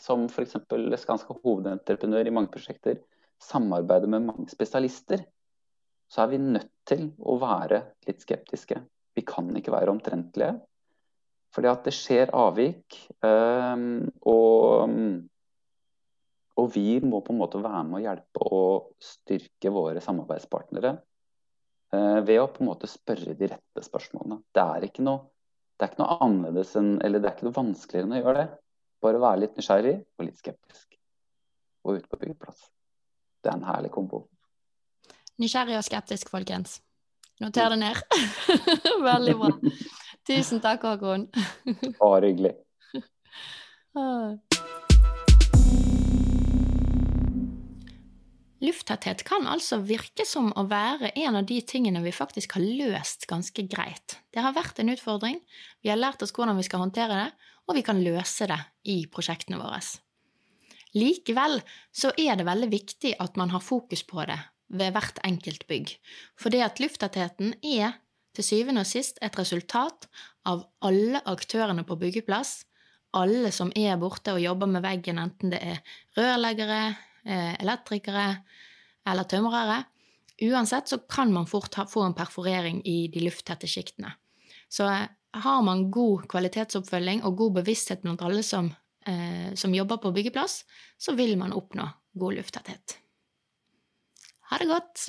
som 0.00 0.26
f.eks. 0.26 0.56
Skanska 1.02 1.36
hovedentreprenør 1.42 2.26
i 2.26 2.34
mange 2.34 2.52
prosjekter 2.54 3.00
samarbeider 3.42 4.10
med 4.10 4.26
mange 4.28 4.50
spesialister, 4.50 5.24
så 6.10 6.24
er 6.24 6.32
vi 6.32 6.40
nødt 6.42 6.70
til 6.88 7.08
å 7.20 7.36
være 7.40 7.80
litt 8.06 8.22
skeptiske. 8.22 8.78
Vi 9.14 9.24
kan 9.26 9.50
ikke 9.56 9.74
være 9.74 9.92
omtrentlige. 9.92 10.54
Fordi 11.54 11.70
at 11.70 11.84
det 11.86 11.94
skjer 11.94 12.32
avvik. 12.34 12.96
Um, 13.22 14.08
og, 14.26 14.90
og, 16.58 16.70
vi 16.74 16.98
må 17.04 17.20
på 17.22 17.34
en 17.34 17.40
måte 17.40 17.62
være 17.62 17.84
med 17.86 18.00
å 18.00 18.04
hjelpe 18.08 18.48
og 18.50 18.88
styrke 19.02 19.70
våre 19.74 20.02
samarbeidspartnere 20.02 20.96
uh, 21.94 22.20
ved 22.26 22.40
å 22.42 22.48
på 22.50 22.64
en 22.64 22.72
måte 22.72 22.90
spørre 22.90 23.36
de 23.38 23.52
rette 23.54 23.86
spørsmålene. 23.86 24.40
Det 24.54 24.66
er 24.66 24.88
ikke 24.88 25.06
noe 25.06 25.33
det 25.74 25.86
er 25.86 25.90
ikke 25.90 26.02
noe 26.04 26.18
annerledes 26.22 26.76
enn, 26.78 26.92
eller 27.04 27.22
det 27.22 27.28
er 27.28 27.36
ikke 27.36 27.48
noe 27.48 27.56
vanskeligere 27.56 28.06
enn 28.06 28.14
å 28.14 28.20
gjøre 28.20 28.36
det. 28.38 28.46
Bare 29.04 29.20
være 29.24 29.42
litt 29.42 29.58
nysgjerrig 29.58 29.96
og 30.00 30.26
litt 30.28 30.38
skeptisk. 30.38 30.98
Og 31.84 31.98
ut 31.98 32.08
på 32.08 32.20
byggeplass. 32.20 32.62
Det 33.42 33.50
er 33.50 33.58
en 33.58 33.66
herlig 33.68 33.90
kombo. 33.92 34.24
Nysgjerrig 35.42 35.76
og 35.80 35.84
skeptisk, 35.84 36.30
folkens. 36.32 36.78
Noter 37.42 37.74
det 37.74 37.80
ned. 37.82 38.00
Veldig 39.10 39.36
bra. 39.42 39.52
Tusen 40.30 40.62
takk, 40.64 40.86
Håkon. 40.86 41.26
Bare 41.98 42.30
hyggelig. 42.30 42.54
lufttetthet 48.64 49.22
kan 49.28 49.46
altså 49.50 49.78
virke 49.84 50.26
som 50.28 50.50
å 50.56 50.64
være 50.70 51.12
en 51.20 51.38
av 51.40 51.46
de 51.48 51.60
tingene 51.66 52.02
vi 52.04 52.12
faktisk 52.14 52.56
har 52.56 52.64
løst 52.64 53.28
ganske 53.30 53.66
greit. 53.70 54.18
Det 54.34 54.42
har 54.44 54.56
vært 54.56 54.80
en 54.80 54.92
utfordring, 54.94 55.38
vi 55.84 55.92
har 55.92 56.00
lært 56.00 56.24
oss 56.24 56.34
hvordan 56.34 56.58
vi 56.58 56.66
skal 56.66 56.82
håndtere 56.84 57.20
det, 57.20 57.50
og 57.68 57.78
vi 57.78 57.84
kan 57.86 58.02
løse 58.04 58.48
det 58.50 58.60
i 58.90 59.04
prosjektene 59.10 59.60
våre. 59.60 59.80
Likevel 60.94 61.58
så 61.94 62.12
er 62.20 62.38
det 62.38 62.46
veldig 62.46 62.70
viktig 62.70 63.14
at 63.22 63.38
man 63.40 63.50
har 63.54 63.64
fokus 63.64 64.04
på 64.06 64.24
det 64.28 64.38
ved 64.74 64.94
hvert 64.94 65.18
enkelt 65.26 65.66
bygg, 65.70 65.96
for 66.38 66.54
det 66.54 66.62
at 66.64 66.80
lufttettheten 66.82 67.56
er 67.60 67.98
til 68.34 68.46
syvende 68.46 68.82
og 68.82 68.90
sist 68.90 69.20
et 69.22 69.36
resultat 69.38 70.08
av 70.48 70.64
alle 70.84 71.20
aktørene 71.30 71.84
på 71.86 71.98
byggeplass, 72.00 72.64
alle 73.14 73.52
som 73.54 73.70
er 73.78 73.98
borte 74.00 74.34
og 74.34 74.42
jobber 74.42 74.70
med 74.70 74.82
veggen, 74.82 75.20
enten 75.22 75.52
det 75.52 75.60
er 75.62 75.82
rørleggere, 76.18 76.96
elektrikere 77.24 78.28
eller 79.08 79.28
tømrere. 79.28 79.82
Uansett 80.42 80.88
så 80.88 80.98
kan 80.98 81.32
man 81.32 81.46
fort 81.46 81.76
få 81.90 82.02
en 82.02 82.14
perforering 82.14 82.82
i 82.86 83.08
de 83.08 83.22
lufttette 83.24 83.68
sjiktene. 83.70 84.14
Så 84.68 84.88
eh, 84.90 85.06
har 85.44 85.62
man 85.62 85.90
god 85.90 86.26
kvalitetsoppfølging 86.30 87.22
og 87.24 87.36
god 87.38 87.60
bevissthet 87.60 88.02
blant 88.02 88.22
alle 88.22 88.42
som, 88.42 88.72
eh, 89.06 89.54
som 89.54 89.74
jobber 89.74 90.02
på 90.02 90.12
byggeplass, 90.14 90.64
så 90.98 91.14
vil 91.14 91.38
man 91.38 91.54
oppnå 91.54 91.86
god 92.18 92.40
lufttetthet. 92.40 92.98
Ha 94.50 94.58
det 94.58 94.68
godt! 94.70 95.08